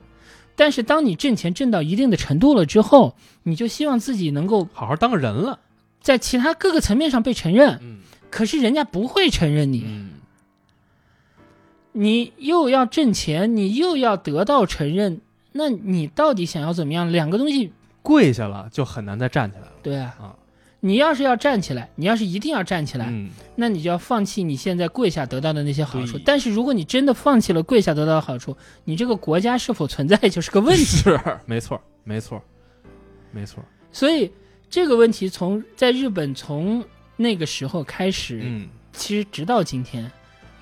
[0.62, 5.58] 但是当你挣钱挣到一定的程度了之后，你就希望自己能够好好当个人了，
[6.02, 7.98] 在其他各个层面上被承认，嗯。
[8.30, 10.12] 可是人家不会承认你，嗯。
[11.94, 15.22] 你又要挣钱，你又要得到承认，
[15.54, 17.12] 那你到底想要怎么样？
[17.12, 19.72] 两个东西，跪下了就很难再站起来了。
[19.82, 20.36] 对啊，啊，
[20.84, 26.20] 你要是要站起来，你要是一定要站起来，嗯那你就要放弃你现在跪下得到的那些好处。
[26.26, 30.84] 但是如果你真的放弃了跪下得到的好处，你这个国家是否存在就是个问题。
[30.84, 32.42] 是没错没错
[33.32, 34.32] 没错，所以
[34.70, 36.84] 这个问题从在日本从
[37.16, 40.12] 那个时候开始，嗯，其实直到今天都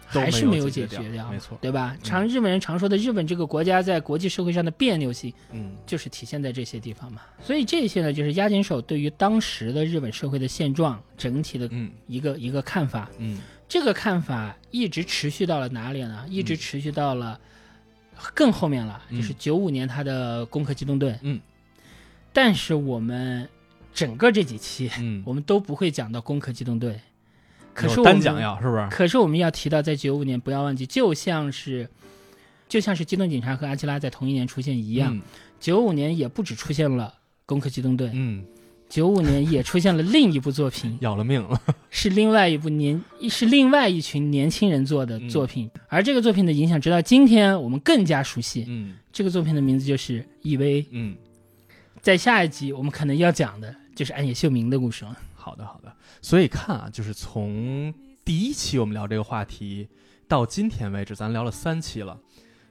[0.09, 1.95] 还是没没有解解决掉掉，没错对吧？
[2.01, 7.21] 常日本人常说的日本这个国家在国际社会上的别扭性，嗯就是体现在这些地方嘛。
[7.43, 13.09] 所以这些呢，就是押井守对于当时的日本社会的现状整体的嗯一个一个看法。
[13.19, 16.25] 嗯这个看法一直持续到了哪里呢？
[16.27, 17.39] 一直嗯持续到了
[18.33, 21.11] 更后面了，嗯就是九五年他的《攻壳机动队》。
[21.21, 21.39] 嗯，
[22.33, 23.47] 但是我们
[23.93, 26.93] 整个这几期，嗯，我们都不会讲到《攻壳机动队》，
[27.87, 28.87] 可是我们讲要是不是？
[28.89, 31.89] 可是我们要提到，在九五年不要忘记，就像是
[32.67, 35.19] 就像是机动警察和阿基拉在同一年出现一样，
[35.59, 37.13] 九五、年也不止出现了
[37.45, 38.43] 《攻壳机动队》，嗯，
[38.87, 48.65] 九五年也出现了另一部作品，要了命了， 是另外一部年是另外一群年轻人做的作品，而这个作品的影响，直到今天我们更加熟悉。
[48.67, 50.83] 嗯这个作品的名字就是《EV》。
[50.91, 51.15] 嗯，
[51.99, 55.17] 在下一集我们可能要讲的就是安野秀明的故事了。
[55.33, 55.91] 好的好的，
[56.21, 57.93] 所以看啊，就是从
[58.25, 59.89] 第一期我们聊这个话题
[60.27, 62.19] 到今天为止，咱聊了三期了。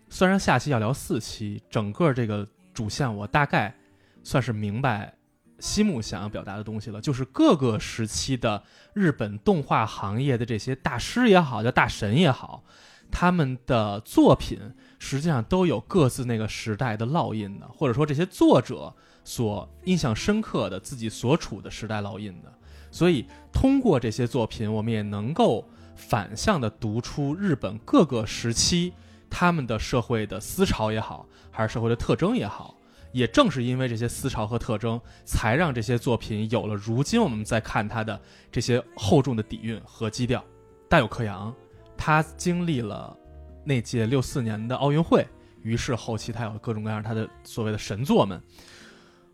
[0.08, 3.74] 虽然下期要聊四期，整个这个主线我大概
[4.22, 5.14] 算是明白
[5.58, 8.62] 西木想要表达的东西了，就是各个时期的
[8.94, 12.62] 日本动画行业的这些大师也好，叫大神也好，
[13.10, 14.58] 他们的作品
[14.98, 18.94] 实际上都有各自那个时代的烙印的，或者说这些作者
[19.24, 22.52] 所印象深刻的自己所处的时代烙印的。
[22.98, 28.92] 所以通过这些作品，我们也能够反向的读出日本各个时期
[29.30, 32.74] 他们的社会的思潮也好，还是社会的特征也好。
[33.12, 38.20] 也正是因为这些思潮和特征，才让这些作品有了如今我们在看它的
[38.50, 40.44] 这些厚重的底蕴和基调。
[40.88, 41.54] 大有克洋，
[41.96, 43.16] 他经历了
[43.62, 45.24] 那届六四年的奥运会，
[45.62, 48.42] 于是后期他有各种各样他的所谓的神作们。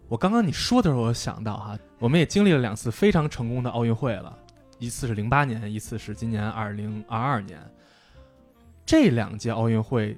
[0.09, 4.39] 我刚刚你说的时候，我想到哈，我们也经历了两次非常成功的奥运会了，
[4.79, 7.59] 一次是零八年，一次是今年二零二二年。
[8.85, 10.17] 这两届奥运会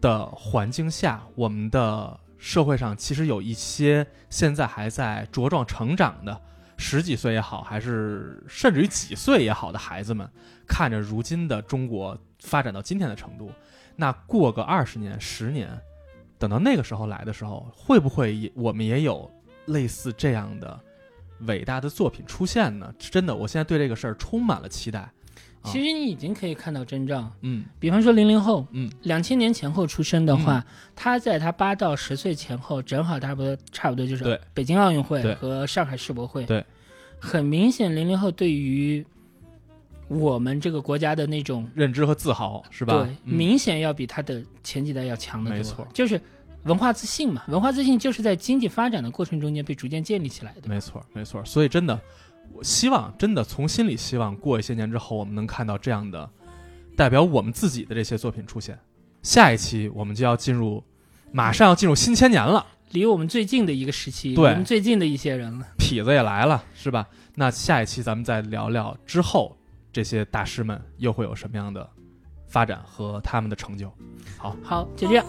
[0.00, 6.38] 的环境下，我们的社会上其实有一些现在还在茁壮成长的
[6.76, 10.28] 十几岁也好，还是甚至于几岁也好的孩子们，
[10.68, 13.50] 看着如今的中国发展到今天的程度，
[13.96, 15.70] 那过个二十年、十年，
[16.38, 19.30] 等到那个时候来的时候，会不会也我们也有
[19.66, 20.78] 类似这样的
[21.46, 22.92] 伟大的作品出现呢？
[22.98, 25.10] 真的，我现在对这个事儿充满了期待。
[25.62, 27.64] 其实你已经可以看到征兆，嗯。
[27.78, 30.62] 比方说零零后，嗯，两千年前后出生的话，
[30.94, 36.44] 他在他八到十岁前后，正好差不多差不多就是北京奥运会和上海世博会。
[36.44, 36.62] 对，
[37.18, 39.02] 很明显，零零后对于
[40.08, 43.02] 我们这个国家的那种认知和自豪是吧？
[43.02, 45.56] 对，嗯明显要比他的前几代要强得多。
[45.56, 46.20] 没错就是
[46.64, 50.68] 文化自信嘛，文化自信就是在经济发展的过程中间被逐渐建立起来的。
[50.68, 51.44] 没错，没错。
[51.44, 52.00] 所以真的，
[52.52, 56.28] 我希望真的从心里希望，过一些年之后，我们能看到这样的
[56.96, 58.78] 代表我们自己的这些作品出现。
[59.22, 60.82] 下一期我们就要进入，
[61.32, 65.66] 马上要进入新千年了，离我们最近的一个时期，对我们最近的一些人了。
[65.78, 67.06] 痞子也来了，是吧？
[67.34, 69.56] 那下一期咱们再聊聊之后
[69.94, 71.88] 这些大师们又会有什么样的
[72.48, 73.88] 发展和他们的成就。
[74.36, 74.56] 好。
[74.60, 75.24] 好，就这样。